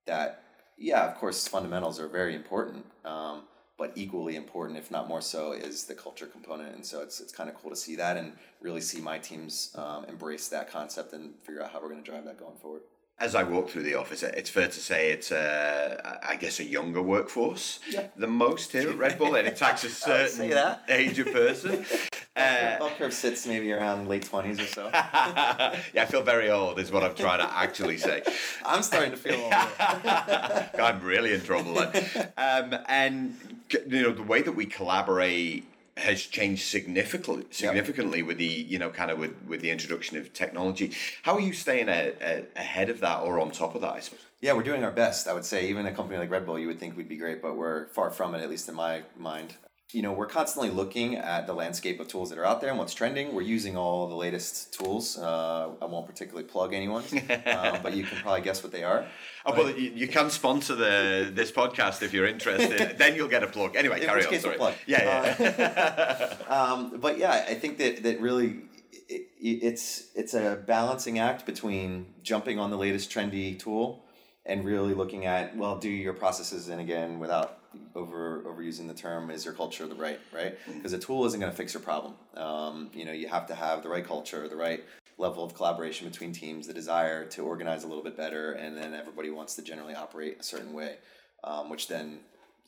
That, 0.05 0.43
yeah, 0.77 1.03
of 1.09 1.15
course, 1.21 1.47
fundamentals 1.47 1.99
are 1.99 2.07
very 2.07 2.35
important, 2.35 2.85
um, 3.03 3.43
but 3.77 3.91
equally 3.95 4.35
important, 4.35 4.77
if 4.77 4.89
not 4.89 5.07
more 5.07 5.21
so, 5.21 5.51
is 5.51 5.85
the 5.85 5.95
culture 6.05 6.27
component. 6.27 6.75
And 6.75 6.85
so 6.85 7.01
it's, 7.01 7.19
it's 7.19 7.33
kind 7.39 7.49
of 7.49 7.55
cool 7.55 7.71
to 7.71 7.75
see 7.75 7.95
that 7.97 8.17
and 8.17 8.33
really 8.61 8.81
see 8.81 9.01
my 9.01 9.17
teams 9.29 9.75
um, 9.75 10.05
embrace 10.05 10.47
that 10.49 10.69
concept 10.69 11.13
and 11.13 11.33
figure 11.43 11.61
out 11.63 11.71
how 11.71 11.79
we're 11.81 11.89
going 11.89 12.03
to 12.03 12.11
drive 12.11 12.25
that 12.25 12.39
going 12.39 12.57
forward 12.57 12.81
as 13.17 13.33
I 13.33 13.43
walk 13.43 13.69
through 13.69 13.83
the 13.83 13.95
office, 13.95 14.23
it's 14.23 14.49
fair 14.49 14.67
to 14.67 14.79
say 14.79 15.11
it's, 15.11 15.31
uh, 15.31 16.19
I 16.27 16.35
guess, 16.35 16.59
a 16.59 16.65
younger 16.65 17.01
workforce. 17.01 17.79
Yeah. 17.89 18.07
The 18.17 18.27
most 18.27 18.73
here 18.73 18.89
at 18.89 18.97
Red 18.97 19.17
Bull, 19.17 19.35
and 19.35 19.47
it 19.47 19.55
takes 19.55 19.83
a 19.85 19.89
certain 19.89 20.51
age 20.89 21.19
of 21.19 21.31
person. 21.31 21.85
Uh, 22.37 22.77
Bell 22.79 22.91
curve 22.97 23.13
sits 23.13 23.47
maybe 23.47 23.71
around 23.71 24.09
late 24.09 24.23
twenties 24.25 24.59
or 24.59 24.65
so. 24.65 24.89
yeah, 24.93 25.71
I 25.95 26.05
feel 26.05 26.21
very 26.21 26.51
old. 26.51 26.77
Is 26.79 26.91
what 26.91 27.01
I'm 27.01 27.15
trying 27.15 27.39
to 27.39 27.49
actually 27.57 27.97
say. 27.97 28.23
I'm 28.65 28.83
starting 28.83 29.11
to 29.11 29.17
feel 29.17 29.39
old. 29.39 29.53
I'm 29.53 31.01
really 31.01 31.33
in 31.33 31.39
trouble. 31.39 31.77
Um, 31.79 32.75
and 32.89 33.37
you 33.87 34.03
know 34.03 34.11
the 34.11 34.23
way 34.23 34.41
that 34.41 34.51
we 34.51 34.65
collaborate 34.65 35.63
has 35.97 36.21
changed 36.23 36.63
significantly 36.63 37.45
significantly 37.51 38.19
yep. 38.19 38.27
with 38.27 38.37
the 38.37 38.45
you 38.45 38.77
know 38.77 38.89
kind 38.89 39.11
of 39.11 39.17
with, 39.17 39.33
with 39.47 39.61
the 39.61 39.71
introduction 39.71 40.17
of 40.17 40.33
technology. 40.33 40.91
How 41.23 41.35
are 41.35 41.39
you 41.39 41.53
staying 41.53 41.89
a, 41.89 42.13
a, 42.21 42.43
ahead 42.55 42.89
of 42.89 42.99
that 42.99 43.21
or 43.21 43.39
on 43.39 43.51
top 43.51 43.75
of 43.75 43.81
that? 43.81 43.93
I 43.93 43.99
suppose. 44.01 44.19
Yeah, 44.41 44.53
we're 44.53 44.63
doing 44.63 44.83
our 44.83 44.91
best. 44.91 45.27
I 45.27 45.33
would 45.33 45.45
say 45.45 45.69
even 45.69 45.85
a 45.85 45.93
company 45.93 46.19
like 46.19 46.29
Red 46.29 46.45
Bull, 46.45 46.59
you 46.59 46.67
would 46.67 46.79
think 46.79 46.97
we'd 46.97 47.09
be 47.09 47.17
great, 47.17 47.41
but 47.41 47.55
we're 47.55 47.87
far 47.87 48.11
from 48.11 48.35
it. 48.35 48.41
At 48.41 48.49
least 48.49 48.67
in 48.67 48.75
my 48.75 49.03
mind 49.17 49.55
you 49.93 50.01
know, 50.01 50.11
we're 50.11 50.25
constantly 50.25 50.71
looking 50.71 51.15
at 51.15 51.45
the 51.45 51.53
landscape 51.53 51.99
of 51.99 52.07
tools 52.07 52.29
that 52.29 52.39
are 52.39 52.45
out 52.45 52.59
there 52.59 52.71
and 52.71 52.79
what's 52.79 52.93
trending. 52.93 53.33
We're 53.35 53.43
using 53.43 53.77
all 53.77 54.07
the 54.07 54.15
latest 54.15 54.73
tools. 54.73 55.17
Uh, 55.17 55.69
I 55.79 55.85
won't 55.85 56.07
particularly 56.07 56.47
plug 56.47 56.73
anyone, 56.73 57.03
um, 57.45 57.79
but 57.83 57.93
you 57.93 58.03
can 58.03 58.17
probably 58.17 58.41
guess 58.41 58.63
what 58.63 58.71
they 58.71 58.83
are. 58.83 59.05
Oh, 59.45 59.51
but, 59.51 59.57
well, 59.57 59.69
you, 59.69 59.91
you, 59.95 60.07
can 60.07 60.31
sponsor 60.31 60.75
the 60.75 61.31
this 61.31 61.51
podcast 61.51 62.01
if 62.01 62.13
you're 62.13 62.25
interested. 62.25 62.97
then 62.97 63.15
you'll 63.15 63.27
get 63.27 63.43
a 63.43 63.47
plug. 63.47 63.75
Anyway, 63.75 63.99
carry 63.99 64.25
on. 64.25 64.39
Sorry. 64.39 64.57
Plug. 64.57 64.73
Yeah, 64.87 65.35
yeah. 65.39 66.37
Uh, 66.49 66.53
um, 66.73 66.99
but 66.99 67.19
yeah, 67.19 67.45
I 67.47 67.53
think 67.53 67.77
that 67.77 68.01
that 68.03 68.19
really 68.19 68.61
it, 69.07 69.27
it's 69.39 70.07
it's 70.15 70.33
a 70.33 70.63
balancing 70.65 71.19
act 71.19 71.45
between 71.45 72.07
jumping 72.23 72.57
on 72.57 72.71
the 72.71 72.77
latest 72.77 73.11
trendy 73.11 73.57
tool 73.57 74.04
and 74.45 74.63
really 74.63 74.93
looking 74.93 75.25
at 75.25 75.55
well, 75.55 75.77
do 75.77 75.89
your 75.89 76.13
processes 76.13 76.69
and 76.69 76.81
again 76.81 77.19
without 77.19 77.59
over 77.93 78.41
overusing 78.45 78.87
the 78.87 78.93
term 78.93 79.29
is 79.29 79.43
your 79.43 79.53
culture 79.53 79.85
the 79.87 79.95
right 79.95 80.19
right? 80.33 80.57
Because 80.65 80.91
mm-hmm. 80.91 81.01
a 81.01 81.05
tool 81.05 81.25
isn't 81.25 81.39
going 81.39 81.51
to 81.51 81.57
fix 81.57 81.73
your 81.73 81.83
problem. 81.83 82.13
Um, 82.35 82.89
you 82.93 83.05
know 83.05 83.11
you 83.11 83.27
have 83.27 83.47
to 83.47 83.55
have 83.55 83.83
the 83.83 83.89
right 83.89 84.05
culture 84.05 84.47
the 84.47 84.55
right 84.55 84.83
level 85.17 85.43
of 85.43 85.53
collaboration 85.53 86.07
between 86.07 86.33
teams 86.33 86.67
the 86.67 86.73
desire 86.73 87.25
to 87.25 87.41
organize 87.41 87.83
a 87.83 87.87
little 87.87 88.03
bit 88.03 88.17
better 88.17 88.53
and 88.53 88.77
then 88.77 88.93
everybody 88.93 89.29
wants 89.29 89.55
to 89.55 89.61
generally 89.61 89.95
operate 89.95 90.37
a 90.39 90.43
certain 90.43 90.73
way 90.73 90.97
um, 91.43 91.69
which 91.69 91.87
then 91.87 92.19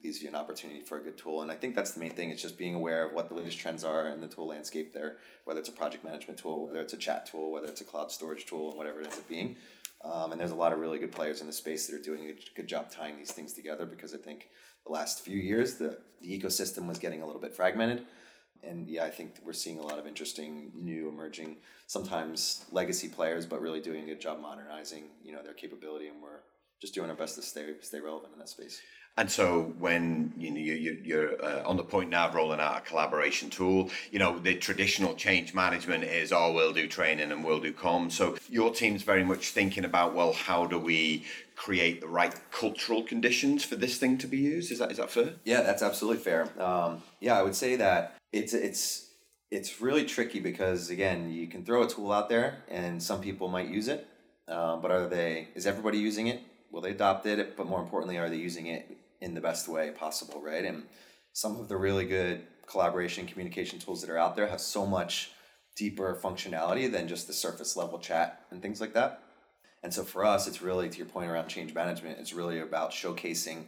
leaves 0.03 0.21
you 0.21 0.29
an 0.29 0.35
opportunity 0.35 0.79
for 0.81 0.97
a 0.97 1.01
good 1.01 1.17
tool. 1.17 1.41
And 1.41 1.51
i 1.51 1.55
think 1.55 1.75
that's 1.75 1.91
the 1.91 1.99
main 1.99 2.11
thing 2.11 2.29
it's 2.29 2.41
just 2.41 2.57
being 2.57 2.75
aware 2.75 3.05
of 3.05 3.13
what 3.13 3.27
the 3.27 3.35
latest 3.35 3.59
trends 3.59 3.83
are 3.83 4.07
in 4.07 4.21
the 4.21 4.27
tool 4.27 4.47
landscape 4.47 4.93
there 4.93 5.17
whether 5.43 5.59
it's 5.59 5.69
a 5.69 5.73
project 5.73 6.03
management 6.03 6.39
tool 6.39 6.67
whether 6.67 6.79
it's 6.79 6.93
a 6.93 6.97
chat 6.97 7.25
tool 7.25 7.51
whether 7.51 7.67
it's 7.67 7.81
a 7.81 7.83
cloud 7.83 8.11
storage 8.11 8.45
tool 8.45 8.69
and 8.69 8.77
whatever 8.77 9.01
it 9.01 9.05
ends 9.05 9.17
up 9.17 9.27
being 9.27 9.55
um, 10.03 10.31
and 10.31 10.39
there's 10.39 10.51
a 10.51 10.55
lot 10.55 10.73
of 10.73 10.79
really 10.79 10.99
good 10.99 11.11
players 11.11 11.41
in 11.41 11.47
the 11.47 11.53
space 11.53 11.87
that 11.87 11.95
are 11.95 12.03
doing 12.03 12.29
a 12.29 12.55
good 12.55 12.67
job 12.67 12.91
tying 12.91 13.17
these 13.17 13.31
things 13.31 13.53
together 13.53 13.85
because 13.85 14.13
I 14.13 14.17
think 14.17 14.49
the 14.85 14.91
last 14.91 15.21
few 15.21 15.37
years 15.37 15.75
the, 15.75 15.97
the 16.21 16.39
ecosystem 16.39 16.87
was 16.87 16.99
getting 16.99 17.21
a 17.21 17.25
little 17.25 17.41
bit 17.41 17.53
fragmented. 17.53 18.03
And 18.63 18.87
yeah, 18.87 19.05
I 19.05 19.09
think 19.09 19.35
we're 19.43 19.53
seeing 19.53 19.79
a 19.79 19.83
lot 19.83 19.99
of 19.99 20.07
interesting, 20.07 20.71
new, 20.73 21.09
emerging, 21.09 21.57
sometimes 21.85 22.65
legacy 22.71 23.07
players, 23.07 23.45
but 23.45 23.61
really 23.61 23.81
doing 23.81 24.03
a 24.03 24.07
good 24.07 24.21
job 24.21 24.41
modernizing, 24.41 25.05
you 25.23 25.31
know, 25.31 25.43
their 25.43 25.53
capability, 25.53 26.07
and 26.07 26.21
we're 26.21 26.41
just 26.79 26.93
doing 26.93 27.09
our 27.09 27.15
best 27.15 27.35
to 27.35 27.41
stay 27.41 27.65
stay 27.81 27.99
relevant 27.99 28.33
in 28.33 28.39
that 28.39 28.49
space. 28.49 28.81
And 29.19 29.31
so 29.31 29.73
when 29.79 30.31
you 30.37 30.51
know 30.51 30.59
you, 30.59 30.97
you're 31.03 31.43
uh, 31.43 31.63
on 31.65 31.75
the 31.75 31.83
point 31.83 32.11
now 32.11 32.27
of 32.27 32.35
rolling 32.35 32.59
out 32.59 32.77
a 32.77 32.81
collaboration 32.81 33.49
tool, 33.49 33.89
you 34.11 34.19
know 34.19 34.37
the 34.37 34.55
traditional 34.55 35.15
change 35.15 35.55
management 35.55 36.03
is 36.03 36.31
oh 36.31 36.53
we'll 36.53 36.73
do 36.73 36.87
training 36.87 37.31
and 37.31 37.43
we'll 37.43 37.59
do 37.59 37.73
comms. 37.73 38.11
So 38.11 38.37
your 38.47 38.71
team's 38.71 39.01
very 39.01 39.23
much 39.23 39.49
thinking 39.49 39.85
about 39.85 40.13
well 40.13 40.33
how 40.33 40.67
do 40.67 40.77
we 40.77 41.25
create 41.55 42.01
the 42.01 42.07
right 42.07 42.35
cultural 42.51 43.01
conditions 43.01 43.65
for 43.65 43.75
this 43.75 43.97
thing 43.97 44.19
to 44.19 44.27
be 44.27 44.37
used? 44.37 44.71
Is 44.71 44.79
that 44.79 44.91
is 44.91 44.97
that 44.97 45.09
fair? 45.09 45.33
Yeah, 45.45 45.61
that's 45.61 45.81
absolutely 45.81 46.21
fair. 46.21 46.47
Um, 46.61 47.01
yeah, 47.19 47.39
I 47.39 47.41
would 47.41 47.55
say 47.55 47.75
that 47.77 48.15
it's 48.31 48.53
it's 48.53 49.09
it's 49.49 49.81
really 49.81 50.05
tricky 50.05 50.39
because 50.39 50.91
again 50.91 51.31
you 51.31 51.47
can 51.47 51.65
throw 51.65 51.81
a 51.81 51.87
tool 51.87 52.11
out 52.11 52.29
there 52.29 52.59
and 52.69 53.01
some 53.01 53.21
people 53.21 53.47
might 53.47 53.67
use 53.67 53.87
it, 53.87 54.05
uh, 54.47 54.75
but 54.75 54.91
are 54.91 55.07
they? 55.07 55.47
Is 55.55 55.65
everybody 55.65 55.97
using 55.97 56.27
it? 56.27 56.43
Will 56.71 56.81
they 56.81 56.91
adopt 56.91 57.25
it? 57.25 57.55
But 57.55 57.67
more 57.67 57.81
importantly, 57.81 58.17
are 58.17 58.29
they 58.29 58.37
using 58.37 58.67
it 58.67 58.97
in 59.21 59.33
the 59.33 59.41
best 59.41 59.67
way 59.67 59.91
possible, 59.91 60.41
right? 60.41 60.63
And 60.63 60.83
some 61.33 61.57
of 61.59 61.67
the 61.67 61.77
really 61.77 62.05
good 62.05 62.41
collaboration 62.67 63.25
communication 63.25 63.79
tools 63.79 64.01
that 64.01 64.09
are 64.09 64.17
out 64.17 64.35
there 64.35 64.47
have 64.47 64.61
so 64.61 64.85
much 64.85 65.31
deeper 65.75 66.19
functionality 66.21 66.91
than 66.91 67.07
just 67.07 67.27
the 67.27 67.33
surface 67.33 67.75
level 67.77 67.99
chat 67.99 68.41
and 68.51 68.61
things 68.61 68.81
like 68.81 68.93
that. 68.93 69.21
And 69.83 69.93
so 69.93 70.03
for 70.03 70.25
us, 70.25 70.47
it's 70.47 70.61
really 70.61 70.89
to 70.89 70.97
your 70.97 71.05
point 71.05 71.29
around 71.29 71.47
change 71.47 71.73
management. 71.73 72.19
It's 72.19 72.33
really 72.33 72.59
about 72.59 72.91
showcasing 72.91 73.65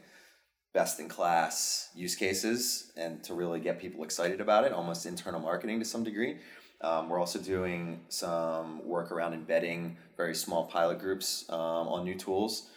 best 0.73 0.99
in 0.99 1.07
class 1.09 1.89
use 1.95 2.15
cases 2.15 2.91
and 2.95 3.23
to 3.23 3.33
really 3.33 3.59
get 3.59 3.79
people 3.79 4.03
excited 4.03 4.41
about 4.41 4.63
it, 4.63 4.71
almost 4.71 5.05
internal 5.05 5.39
marketing 5.39 5.79
to 5.79 5.85
some 5.85 6.03
degree. 6.03 6.37
Um, 6.81 7.09
we're 7.09 7.19
also 7.19 7.39
doing 7.39 8.01
some 8.09 8.85
work 8.87 9.11
around 9.11 9.33
embedding 9.33 9.97
very 10.15 10.33
small 10.35 10.65
pilot 10.65 10.99
groups 10.99 11.45
um, 11.49 11.87
on 11.87 12.05
new 12.05 12.15
tools, 12.15 12.69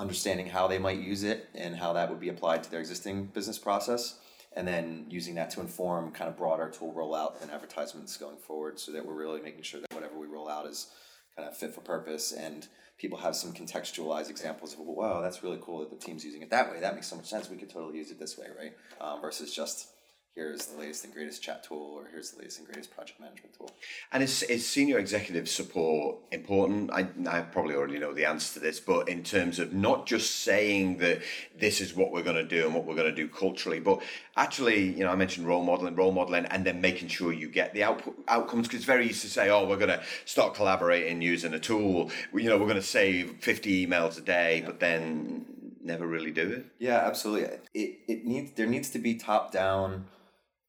understanding 0.00 0.46
how 0.46 0.66
they 0.66 0.78
might 0.78 0.98
use 0.98 1.22
it 1.22 1.48
and 1.54 1.76
how 1.76 1.92
that 1.92 2.08
would 2.08 2.20
be 2.20 2.30
applied 2.30 2.62
to 2.64 2.70
their 2.70 2.80
existing 2.80 3.26
business 3.26 3.58
process, 3.58 4.18
and 4.56 4.66
then 4.66 5.06
using 5.08 5.34
that 5.36 5.50
to 5.50 5.60
inform 5.60 6.10
kind 6.10 6.28
of 6.28 6.36
broader 6.36 6.68
tool 6.68 6.92
rollout 6.96 7.40
and 7.42 7.50
advertisements 7.50 8.16
going 8.16 8.36
forward 8.36 8.80
so 8.80 8.90
that 8.90 9.04
we're 9.06 9.14
really 9.14 9.40
making 9.40 9.62
sure 9.62 9.80
that 9.80 9.94
whatever 9.94 10.18
we 10.18 10.26
roll 10.26 10.48
out 10.48 10.66
is 10.66 10.88
kind 11.36 11.46
of 11.48 11.56
fit 11.56 11.72
for 11.74 11.82
purpose 11.82 12.32
and 12.32 12.66
people 12.98 13.18
have 13.18 13.36
some 13.36 13.52
contextualized 13.52 14.28
examples 14.28 14.72
of, 14.74 14.80
wow, 14.80 15.20
that's 15.20 15.42
really 15.42 15.58
cool 15.62 15.80
that 15.80 15.90
the 15.90 15.96
team's 15.96 16.24
using 16.24 16.42
it 16.42 16.50
that 16.50 16.70
way. 16.70 16.80
That 16.80 16.94
makes 16.94 17.06
so 17.06 17.16
much 17.16 17.26
sense. 17.26 17.48
We 17.48 17.56
could 17.56 17.70
totally 17.70 17.98
use 17.98 18.10
it 18.10 18.18
this 18.18 18.36
way, 18.36 18.46
right? 18.58 18.72
Um, 19.00 19.20
versus 19.20 19.54
just 19.54 19.88
here's 20.34 20.66
the 20.66 20.78
latest 20.78 21.04
and 21.04 21.12
greatest 21.12 21.42
chat 21.42 21.64
tool 21.64 21.94
or 21.96 22.08
here's 22.10 22.30
the 22.30 22.38
latest 22.38 22.58
and 22.58 22.66
greatest 22.66 22.94
project 22.94 23.18
management 23.20 23.52
tool. 23.56 23.70
And 24.12 24.22
is, 24.22 24.42
is 24.44 24.66
senior 24.66 24.98
executive 24.98 25.48
support 25.48 26.18
important? 26.30 26.90
I, 26.92 27.08
I 27.28 27.40
probably 27.40 27.74
already 27.74 27.98
know 27.98 28.14
the 28.14 28.24
answer 28.24 28.54
to 28.54 28.60
this, 28.60 28.78
but 28.78 29.08
in 29.08 29.22
terms 29.22 29.58
of 29.58 29.72
not 29.72 30.06
just 30.06 30.42
saying 30.42 30.98
that 30.98 31.20
this 31.58 31.80
is 31.80 31.94
what 31.94 32.12
we're 32.12 32.22
going 32.22 32.36
to 32.36 32.44
do 32.44 32.64
and 32.64 32.74
what 32.74 32.86
we're 32.86 32.94
going 32.94 33.12
to 33.12 33.14
do 33.14 33.28
culturally, 33.28 33.80
but 33.80 34.00
actually, 34.36 34.92
you 34.92 35.04
know, 35.04 35.10
I 35.10 35.16
mentioned 35.16 35.46
role 35.46 35.64
modeling, 35.64 35.96
role 35.96 36.12
modeling, 36.12 36.46
and 36.46 36.64
then 36.64 36.80
making 36.80 37.08
sure 37.08 37.32
you 37.32 37.48
get 37.48 37.74
the 37.74 37.82
output, 37.82 38.16
outcomes 38.28 38.68
because 38.68 38.78
it's 38.78 38.86
very 38.86 39.06
easy 39.06 39.28
to 39.28 39.34
say, 39.34 39.50
oh, 39.50 39.66
we're 39.66 39.76
going 39.76 39.88
to 39.88 40.02
start 40.26 40.54
collaborating 40.54 41.22
using 41.22 41.54
a 41.54 41.58
tool. 41.60 42.10
You 42.32 42.48
know, 42.48 42.56
we're 42.56 42.66
going 42.66 42.76
to 42.76 42.82
save 42.82 43.36
50 43.40 43.86
emails 43.86 44.16
a 44.16 44.22
day, 44.22 44.60
yeah. 44.60 44.66
but 44.66 44.80
then 44.80 45.44
never 45.82 46.06
really 46.06 46.30
do 46.30 46.48
it. 46.50 46.66
Yeah, 46.78 46.98
absolutely. 46.98 47.58
It, 47.74 47.98
it 48.06 48.24
needs 48.24 48.52
there 48.52 48.66
needs 48.66 48.90
to 48.90 48.98
be 48.98 49.14
top 49.14 49.50
down 49.50 50.06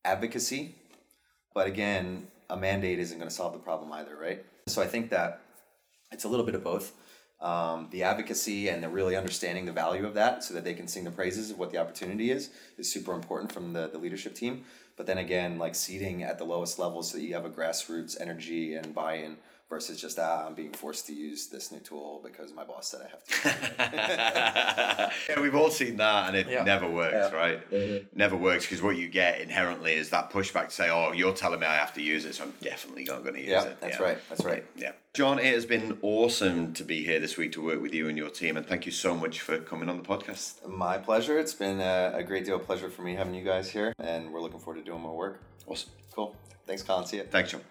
advocacy. 0.03 0.75
But 1.53 1.67
again, 1.67 2.27
a 2.49 2.57
mandate 2.57 2.99
isn't 2.99 3.17
going 3.17 3.29
to 3.29 3.35
solve 3.35 3.53
the 3.53 3.59
problem 3.59 3.91
either, 3.93 4.15
right? 4.15 4.45
So 4.67 4.81
I 4.81 4.87
think 4.87 5.09
that 5.09 5.41
it's 6.11 6.23
a 6.23 6.27
little 6.27 6.45
bit 6.45 6.55
of 6.55 6.63
both. 6.63 6.93
Um, 7.41 7.87
the 7.89 8.03
advocacy 8.03 8.69
and 8.69 8.83
the 8.83 8.89
really 8.89 9.15
understanding 9.15 9.65
the 9.65 9.71
value 9.71 10.05
of 10.05 10.13
that 10.13 10.43
so 10.43 10.53
that 10.53 10.63
they 10.63 10.75
can 10.75 10.87
sing 10.87 11.03
the 11.03 11.11
praises 11.11 11.49
of 11.49 11.57
what 11.57 11.71
the 11.71 11.79
opportunity 11.79 12.29
is 12.29 12.51
is 12.77 12.91
super 12.91 13.13
important 13.13 13.51
from 13.51 13.73
the, 13.73 13.87
the 13.87 13.97
leadership 13.97 14.35
team. 14.35 14.63
But 14.95 15.07
then 15.07 15.17
again, 15.17 15.57
like 15.57 15.73
seating 15.73 16.21
at 16.21 16.37
the 16.37 16.43
lowest 16.43 16.77
level 16.77 17.01
so 17.01 17.17
that 17.17 17.23
you 17.23 17.33
have 17.33 17.45
a 17.45 17.49
grassroots 17.49 18.19
energy 18.21 18.75
and 18.75 18.93
buy 18.93 19.15
in 19.15 19.37
versus 19.71 19.99
just 19.99 20.19
ah, 20.19 20.45
I'm 20.45 20.53
being 20.53 20.73
forced 20.73 21.07
to 21.07 21.13
use 21.13 21.47
this 21.47 21.71
new 21.71 21.79
tool 21.79 22.21
because 22.23 22.53
my 22.53 22.65
boss 22.65 22.89
said 22.89 23.01
I 23.01 23.09
have 23.09 23.23
to. 23.23 25.11
yeah, 25.29 25.39
we've 25.39 25.55
all 25.55 25.71
seen 25.71 25.95
that, 25.97 26.27
and 26.27 26.35
it 26.35 26.47
yeah. 26.47 26.63
never 26.63 26.87
works, 26.87 27.13
yeah. 27.13 27.31
right? 27.31 27.71
Mm-hmm. 27.71 28.05
Never 28.13 28.35
works 28.35 28.65
because 28.65 28.83
what 28.83 28.97
you 28.97 29.07
get 29.07 29.39
inherently 29.39 29.93
is 29.93 30.09
that 30.09 30.29
pushback 30.29 30.67
to 30.67 30.75
say, 30.75 30.89
"Oh, 30.91 31.13
you're 31.13 31.33
telling 31.33 31.61
me 31.61 31.65
I 31.65 31.77
have 31.77 31.93
to 31.93 32.01
use 32.01 32.25
it, 32.25 32.35
so 32.35 32.43
I'm 32.43 32.53
definitely 32.61 33.05
not 33.05 33.23
going 33.23 33.35
to 33.35 33.39
use 33.39 33.49
yeah, 33.49 33.63
it." 33.63 33.79
That's 33.79 33.97
yeah, 33.97 34.05
right. 34.05 34.17
That's 34.29 34.43
right. 34.43 34.65
Yeah, 34.75 34.91
John, 35.13 35.39
it 35.39 35.53
has 35.53 35.65
been 35.65 35.97
awesome 36.01 36.73
to 36.73 36.83
be 36.83 37.03
here 37.05 37.19
this 37.19 37.37
week 37.37 37.53
to 37.53 37.63
work 37.63 37.81
with 37.81 37.93
you 37.93 38.09
and 38.09 38.17
your 38.17 38.29
team, 38.29 38.57
and 38.57 38.67
thank 38.67 38.85
you 38.85 38.91
so 38.91 39.15
much 39.15 39.39
for 39.39 39.57
coming 39.57 39.87
on 39.87 39.97
the 39.97 40.03
podcast. 40.03 40.67
My 40.67 40.97
pleasure. 40.97 41.39
It's 41.39 41.53
been 41.53 41.79
a, 41.79 42.11
a 42.15 42.23
great 42.23 42.45
deal 42.45 42.57
of 42.57 42.65
pleasure 42.65 42.89
for 42.89 43.03
me 43.03 43.15
having 43.15 43.33
you 43.33 43.45
guys 43.45 43.69
here, 43.69 43.93
and 43.99 44.33
we're 44.33 44.41
looking 44.41 44.59
forward 44.59 44.83
to 44.83 44.85
doing 44.85 45.01
more 45.01 45.15
work. 45.15 45.41
Awesome. 45.65 45.91
Cool. 46.13 46.35
Thanks, 46.67 46.83
Colin. 46.83 47.05
See 47.05 47.17
you. 47.17 47.23
Thanks, 47.23 47.51
John. 47.51 47.61